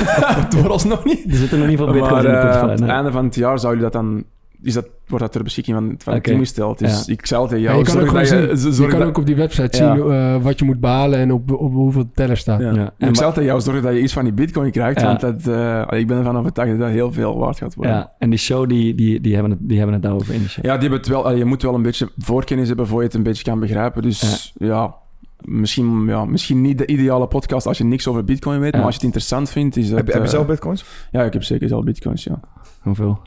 [0.57, 1.25] Vooralsnog niet.
[1.31, 2.65] Er zitten nog niet veel bitcoins Maar in de eh, portefeuille.
[2.73, 2.91] aan het nee.
[2.97, 4.25] einde van het jaar zou jullie dat dan...
[4.63, 6.79] Is dat, wordt dat ter beschikking van, van het team gesteld.
[6.79, 7.13] Dus Ja.
[7.13, 8.51] ik zal tegen Ja, jou je kan ook, dat je...
[8.55, 9.95] zien, je kan dat- ook op die website Ja.
[9.97, 12.61] zien eh, wat je moet behalen en op, op hoeveel teller staat.
[12.61, 12.67] Ja.
[12.73, 12.77] Ja.
[12.81, 15.07] En En ik zal tegen jou zorgen dat je iets van die bitcoin krijgt, Ja.
[15.07, 17.95] want dat, eh, ik ben ervan overtuigd dat dat heel veel waard gaat worden.
[17.95, 20.49] Ja, en die show, die, die, die, hebben, het, die hebben het daarover in de
[20.49, 20.65] show.
[20.65, 23.15] Ja, die hebben het wel, je moet wel een beetje voorkennis hebben voor je het
[23.15, 24.03] een beetje kan begrijpen.
[24.03, 24.95] Dus ja,
[25.41, 28.77] misschien, ja, misschien niet de ideale podcast als je niks over bitcoin weet, Ja.
[28.77, 29.97] maar als je het interessant vindt, is dat...
[29.97, 30.85] Heb, je- heb je eh, zelf bitcoins?
[31.11, 32.41] Ja, ik heb zeker zelf bitcoins, ja.
[32.83, 33.19] Hoeveel?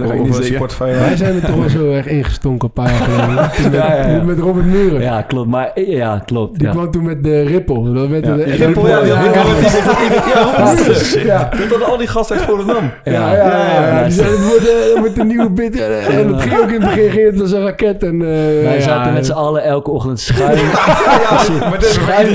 [0.00, 0.78] dat ik niet?
[0.78, 3.34] Wij zijn er toch wel zo erg ingestonken een paar jaar geleden.
[3.34, 4.16] Met, Ja, ja, ja.
[4.18, 5.00] toen met Robert Muren.
[5.00, 5.48] Ja, klopt.
[5.48, 6.58] Maar ja, klopt.
[6.58, 6.72] Die Ja.
[6.72, 7.92] kwam toen met de Ripple.
[7.92, 8.36] Dat werd Ja.
[8.36, 9.24] de, Ripple, ja, die had
[11.24, 12.90] ja, dat hadden al die gasten uit Volendam.
[13.04, 14.02] ja, ja, ja, ja.
[14.02, 14.48] Die zeiden, het
[14.98, 15.80] wordt, eh, een nieuwe bit.
[15.80, 18.02] En en het ging ook in het begin ging het als een raket.
[18.02, 20.58] En, eh, Wij zaten met z'n allen elke ochtend schuin,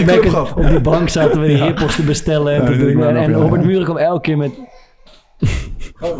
[0.05, 0.53] dat gehad.
[0.55, 3.41] op die bank zaten we die rippels te bestellen en dat.
[3.41, 4.51] Robert Muren kwam elke keer met...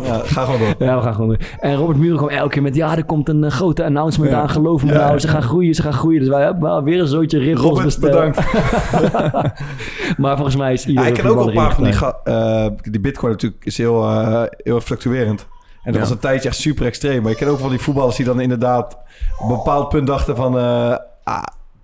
[0.02, 0.74] Ja, ga gewoon door.
[0.78, 1.38] Ja, we gaan gewoon door.
[1.60, 2.74] En Robert Muren kwam elke keer met...
[2.74, 4.40] Ja, er komt een eh, grote announcement Ja.
[4.40, 4.48] aan.
[4.48, 4.98] Geloof me Ja.
[4.98, 6.20] nou, ze gaan groeien, ze gaan groeien.
[6.20, 8.12] Dus wij hebben wel weer een zootje rippels Robert, besteld.
[8.12, 8.38] bedankt.
[10.18, 11.94] maar volgens mij is Ja, iedereen ik ken ook wel een paar van die...
[12.24, 15.40] eh, die bitcoin natuurlijk is heel, eh, heel fluctuerend.
[15.40, 16.00] En dat Ja.
[16.00, 17.22] was een tijdje echt super extreem.
[17.22, 18.96] Maar ik ken ook wel die voetballers die dan inderdaad...
[19.38, 20.58] op een bepaald punt dachten van...
[20.58, 21.42] eh, ah,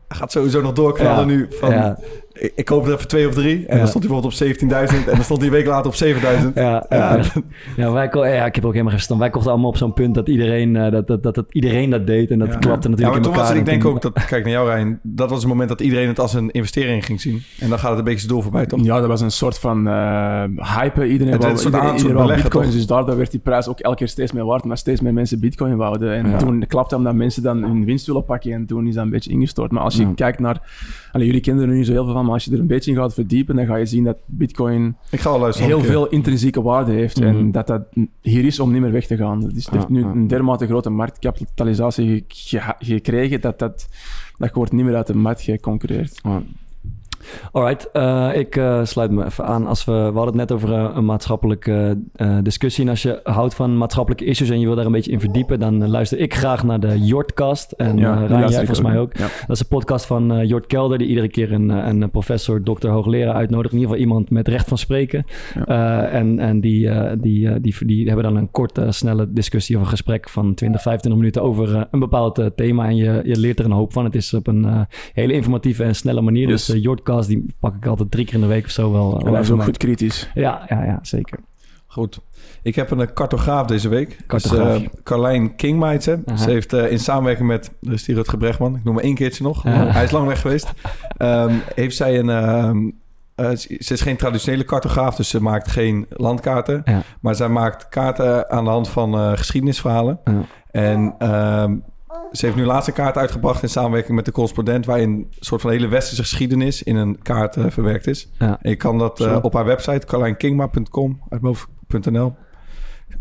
[0.09, 1.25] gaat sowieso nog doorknallen Ja.
[1.25, 1.47] nu.
[1.51, 1.97] Van, Ja.
[2.33, 3.57] Ik, ik koop er even twee of drie.
[3.67, 3.77] En Ja.
[3.79, 5.09] dan stond hij bijvoorbeeld op 17.000.
[5.09, 5.95] En dan stond hij een week later op
[6.45, 6.53] 7.000.
[6.55, 7.21] Ja, ja.
[7.77, 9.21] ja, wij ko- ja, ik heb ook helemaal geen verstand.
[9.21, 12.07] Wij kochten allemaal op zo'n punt dat iedereen, eh, dat, dat, dat, dat iedereen dat
[12.07, 12.31] deed.
[12.31, 12.55] En dat Ja.
[12.59, 14.53] klapte Ja, natuurlijk maar in toen was het, ik En denk ook dat, kijk naar
[14.53, 17.43] jou Rijn, dat was het moment dat iedereen het als een investering ging zien.
[17.61, 18.85] En dan gaat het een beetje doel voorbij, toch?
[18.85, 20.43] Ja, dat was een soort van eh
[20.77, 21.07] hype.
[21.09, 22.75] Iedereen Het wou, iedereen, iedereen bitcoins, toch?
[22.77, 25.41] dus daardoor werd die prijs ook elke keer steeds meer waard, maar steeds meer mensen
[25.41, 26.13] bitcoin wouden.
[26.15, 26.37] En Ja.
[26.39, 29.31] toen klapte omdat mensen dan hun winst willen pakken en toen is dat een beetje
[29.31, 29.71] ingestort.
[29.73, 30.13] Maar als je Ja.
[30.15, 30.61] kijkt naar,
[31.13, 32.91] allee, jullie kennen er nu zo heel veel van, maar als je er een beetje
[32.91, 35.69] in gaat verdiepen, dan ga je zien dat bitcoin Ik ga wel luisteren.
[35.71, 37.29] heel veel intrinsieke waarde heeft Mhm.
[37.29, 37.83] en dat dat
[38.21, 39.43] hier is om niet meer weg te gaan.
[39.43, 43.89] Het heeft nu een dermate grote marktkapitalisatie ge- ge- gekregen dat dat,
[44.39, 46.21] dat wordt niet meer uit de markt geconcurreerd.
[47.53, 49.67] Alright, eh, ik eh, sluit me even aan.
[49.67, 51.99] Als we, we hadden het net over eh, een maatschappelijke
[52.43, 52.85] discussie.
[52.85, 55.61] En als je houdt van maatschappelijke issues en je wil daar een beetje in verdiepen,
[55.61, 57.73] dan luister ik graag naar de Jortcast.
[57.73, 59.17] En Ja, Rijn, jij volgens mij ook.
[59.17, 59.27] Ja.
[59.47, 63.35] Dat is een podcast van Jort Kelder, die iedere keer een, een professor, dokter, hoogleraar
[63.35, 63.73] uitnodigt.
[63.73, 65.27] In ieder geval iemand met recht van spreken.
[65.67, 66.03] Ja.
[66.03, 70.29] En en die, die, die, die hebben dan een korte, snelle discussie of een gesprek
[70.29, 72.87] van 20, 25 minuten over een bepaald thema.
[72.87, 74.05] En je, je leert er een hoop van.
[74.05, 76.49] Het is op een hele informatieve en snelle manier.
[76.49, 76.67] Yes.
[76.67, 76.83] Dus uh,
[77.21, 79.21] Die pak ik altijd drie keer in de week of zo wel.
[79.25, 80.31] En dat is ook goed kritisch.
[80.35, 81.39] Ja, ja, ja, zeker.
[81.87, 82.21] Goed.
[82.63, 84.17] Ik heb een eh, cartograaf deze week.
[84.27, 84.79] Cartograaf.
[84.79, 86.07] Dus, eh, Carlijn Kingmeitz.
[86.07, 86.17] hè.
[86.27, 86.37] Aha.
[86.37, 89.43] Ze heeft eh, in samenwerking met, is die Rutger Brechtman, ik noem hem één keertje
[89.45, 90.73] nog, hij is lang weg geweest.
[91.17, 92.79] Ehm, heeft zij een, ehm,
[93.35, 96.83] eh, ze is geen traditionele cartograaf, dus ze maakt geen landkaarten.
[96.85, 97.03] Ja.
[97.21, 100.21] Maar zij maakt kaarten aan de hand van eh, geschiedenisverhalen.
[100.25, 100.41] Ja.
[100.71, 101.77] En ehm,
[102.33, 104.87] ze heeft nu laatst een kaart uitgebracht in samenwerking met de correspondent...
[104.87, 108.31] waarin een soort van hele westerse geschiedenis in een kaart eh, verwerkt is.
[108.39, 108.59] Ja.
[108.61, 111.21] En je kan dat eh, op haar website, carlijnkingma.com.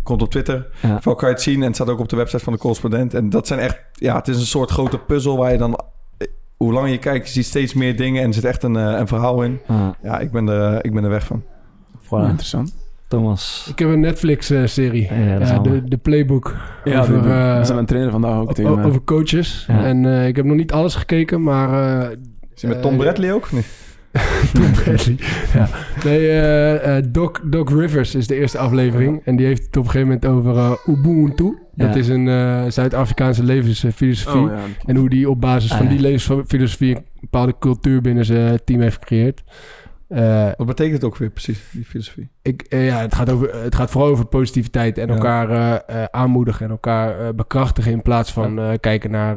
[0.03, 0.68] Komt op Twitter.
[0.82, 0.95] Ja.
[0.95, 3.14] Vooral kan je het zien en het staat ook op de website van de correspondent.
[3.14, 5.76] En dat zijn echt, ja, het is een soort grote puzzel waar je dan,
[6.18, 8.76] eh, hoe langer je kijkt, je ziet steeds meer dingen en er zit echt een,
[8.76, 9.59] een verhaal in.
[9.68, 11.43] Ah, Ja, ik ben er, ik ben er weg van.
[11.91, 12.30] Ja, voilà.
[12.30, 12.81] interessant.
[13.12, 13.68] Thomas.
[13.72, 15.07] Ik heb een Netflix-serie.
[15.14, 15.70] Ja, we.
[15.70, 16.55] de, de Playbook.
[16.84, 19.66] Ja, over, die- eh, dat is mijn trainer vandaag ook tegen over coaches.
[19.68, 19.84] Ja.
[19.86, 22.01] En eh, ik heb nog niet alles gekeken, maar...
[22.01, 22.18] eh,
[22.55, 23.51] Is met Tom eh, Bradley ook?
[23.51, 23.64] Nee.
[24.53, 25.16] Tom Bradley.
[25.53, 25.68] ja.
[26.03, 29.22] Nee, eh, eh, Doc, Doc Rivers is de eerste aflevering.
[29.26, 31.57] En die heeft het op een gegeven moment over eh, Ubuntu.
[31.76, 34.41] Dat is een eh, Zuid-Afrikaanse levensfilosofie.
[34.41, 34.57] Oh, ja.
[34.86, 35.91] En hoe die op basis Ah, van ja.
[35.91, 39.41] die levensfilosofie een bepaalde cultuur binnen zijn team heeft gecreëerd.
[40.12, 42.30] Eh, Wat betekent het ook weer precies, die filosofie?
[42.41, 45.14] ik, eh, ja, het, gaat over, het gaat vooral over positiviteit en Ja.
[45.14, 45.49] elkaar
[45.82, 49.36] eh, aanmoedigen en elkaar bekrachtigen in plaats van kijken naar,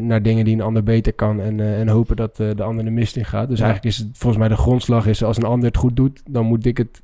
[0.00, 3.16] naar dingen die een ander beter kan en, en hopen dat de ander de mist
[3.16, 3.48] in gaat.
[3.48, 3.64] Dus Ja.
[3.64, 6.44] eigenlijk is het volgens mij de grondslag is als een ander het goed doet, dan
[6.46, 7.02] moet ik het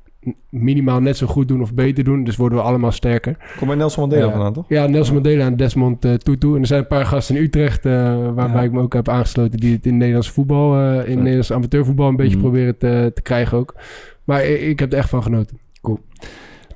[0.49, 2.23] minimaal net zo goed doen of beter doen.
[2.23, 3.37] Dus worden we allemaal sterker.
[3.57, 4.31] Kom bij Nelson Mandela Ja.
[4.31, 4.65] vandaan, toch?
[4.67, 6.53] Ja, Nelson Mandela en Desmond eh, Tutu.
[6.55, 7.93] En er zijn een paar gasten in Utrecht, eh,
[8.33, 8.67] waarbij Ja.
[8.67, 11.17] ik me ook heb aangesloten, die het in Nederlands voetbal, eh, in.
[11.17, 12.41] Nederlands amateurvoetbal een beetje Mhm.
[12.41, 13.75] proberen te, te krijgen ook.
[14.23, 15.57] Maar ik, ik heb er echt van genoten.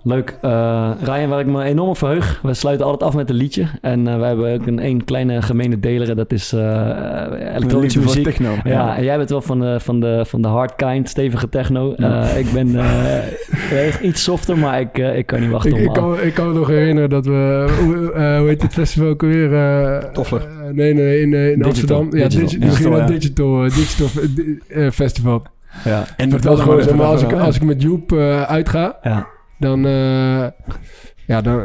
[0.03, 0.37] Leuk.
[0.41, 2.39] Eh Ryan, waar ik me enorm op verheug.
[2.43, 3.65] We sluiten altijd af met een liedje.
[3.81, 6.15] En eh, we hebben ook een één kleine gemene deler.
[6.15, 6.59] Dat is eh
[7.55, 8.23] elektronische muziek.
[8.23, 8.97] techno, Ja, ja.
[8.97, 11.93] en jij bent wel van de, van de, van de hard kind, stevige techno.
[11.97, 12.23] Ja.
[12.23, 15.93] Eh, ik ben eh, iets softer, maar ik, ik kan niet wachten Ik, om ik,
[15.93, 17.65] kan, ik kan me nog herinneren dat we...
[17.83, 19.53] Hoe, eh, hoe heet het festival ook alweer?
[19.53, 20.41] eh Toffler.
[20.41, 21.97] eh, nee, nee, in, eh, in Digital.
[21.97, 22.19] Amsterdam.
[22.19, 22.59] Ja, Digital.
[22.59, 22.65] Ja.
[22.69, 23.05] Digital, ja.
[23.05, 25.41] Digital, eh, Digital di- Festival.
[25.85, 25.97] Ja.
[26.17, 29.27] En Dat vertel was gewoon maar als ik, als ik met Joep eh, uitga, Ja.
[29.61, 30.45] Dan, eh,
[31.27, 31.61] ja, dan,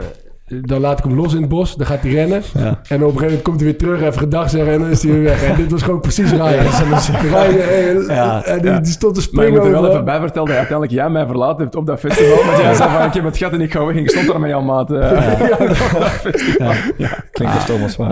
[0.47, 1.77] dan laat ik hem los in het bos.
[1.77, 2.43] Dan gaat hij rennen.
[2.55, 2.63] Ja.
[2.63, 5.03] En op een gegeven moment komt hij weer terug, even gedag zeggen en dan is
[5.03, 5.43] hij weer weg.
[5.43, 6.49] En dit was gewoon precies Ryan.
[6.49, 8.45] Ryan eh, Ja.
[8.45, 8.81] en die, Ja.
[8.81, 10.97] die stond te Maar je springen moet er wel over- even bij vertellen dat uiteindelijk
[10.99, 12.45] jij mij verlaten hebt op dat festival.
[12.45, 13.97] Want jij zei van, ik heb het gat en ik ga weg.
[13.97, 14.91] En ik stond daar met jouw maat.
[14.91, 15.01] eh.
[17.33, 18.11] Klinkt als Thomas Zwaar.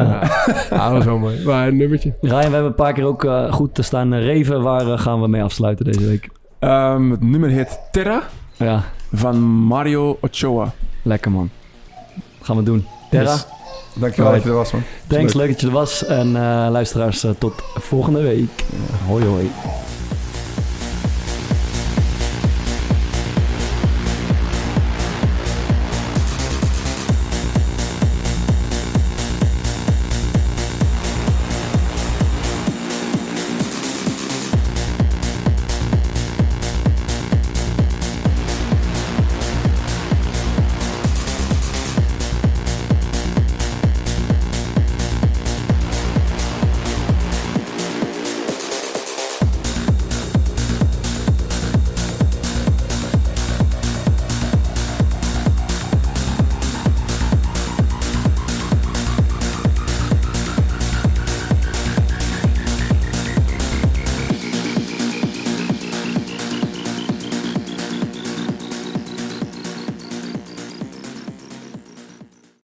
[0.71, 1.45] Ja, dat was wel mooi.
[1.45, 2.13] Maar een nummertje.
[2.21, 4.63] Ryan, we hebben een paar keer ook eh, goed te staan reven.
[4.63, 6.29] Waar gaan we mee afsluiten deze week?
[6.59, 8.23] Ehm, het nummer heet Terra
[8.57, 10.73] Ja, van Mario Ochoa.
[11.03, 11.51] lekker man.
[12.43, 12.87] Gaan we doen.
[13.11, 13.47] Terra, Yes.
[13.97, 14.83] Dankjewel dat je er was, man.
[15.07, 16.05] thanks, leuk dat je er was.
[16.05, 18.65] En eh, luisteraars, eh, tot volgende week.
[19.07, 19.51] Hoi hoi.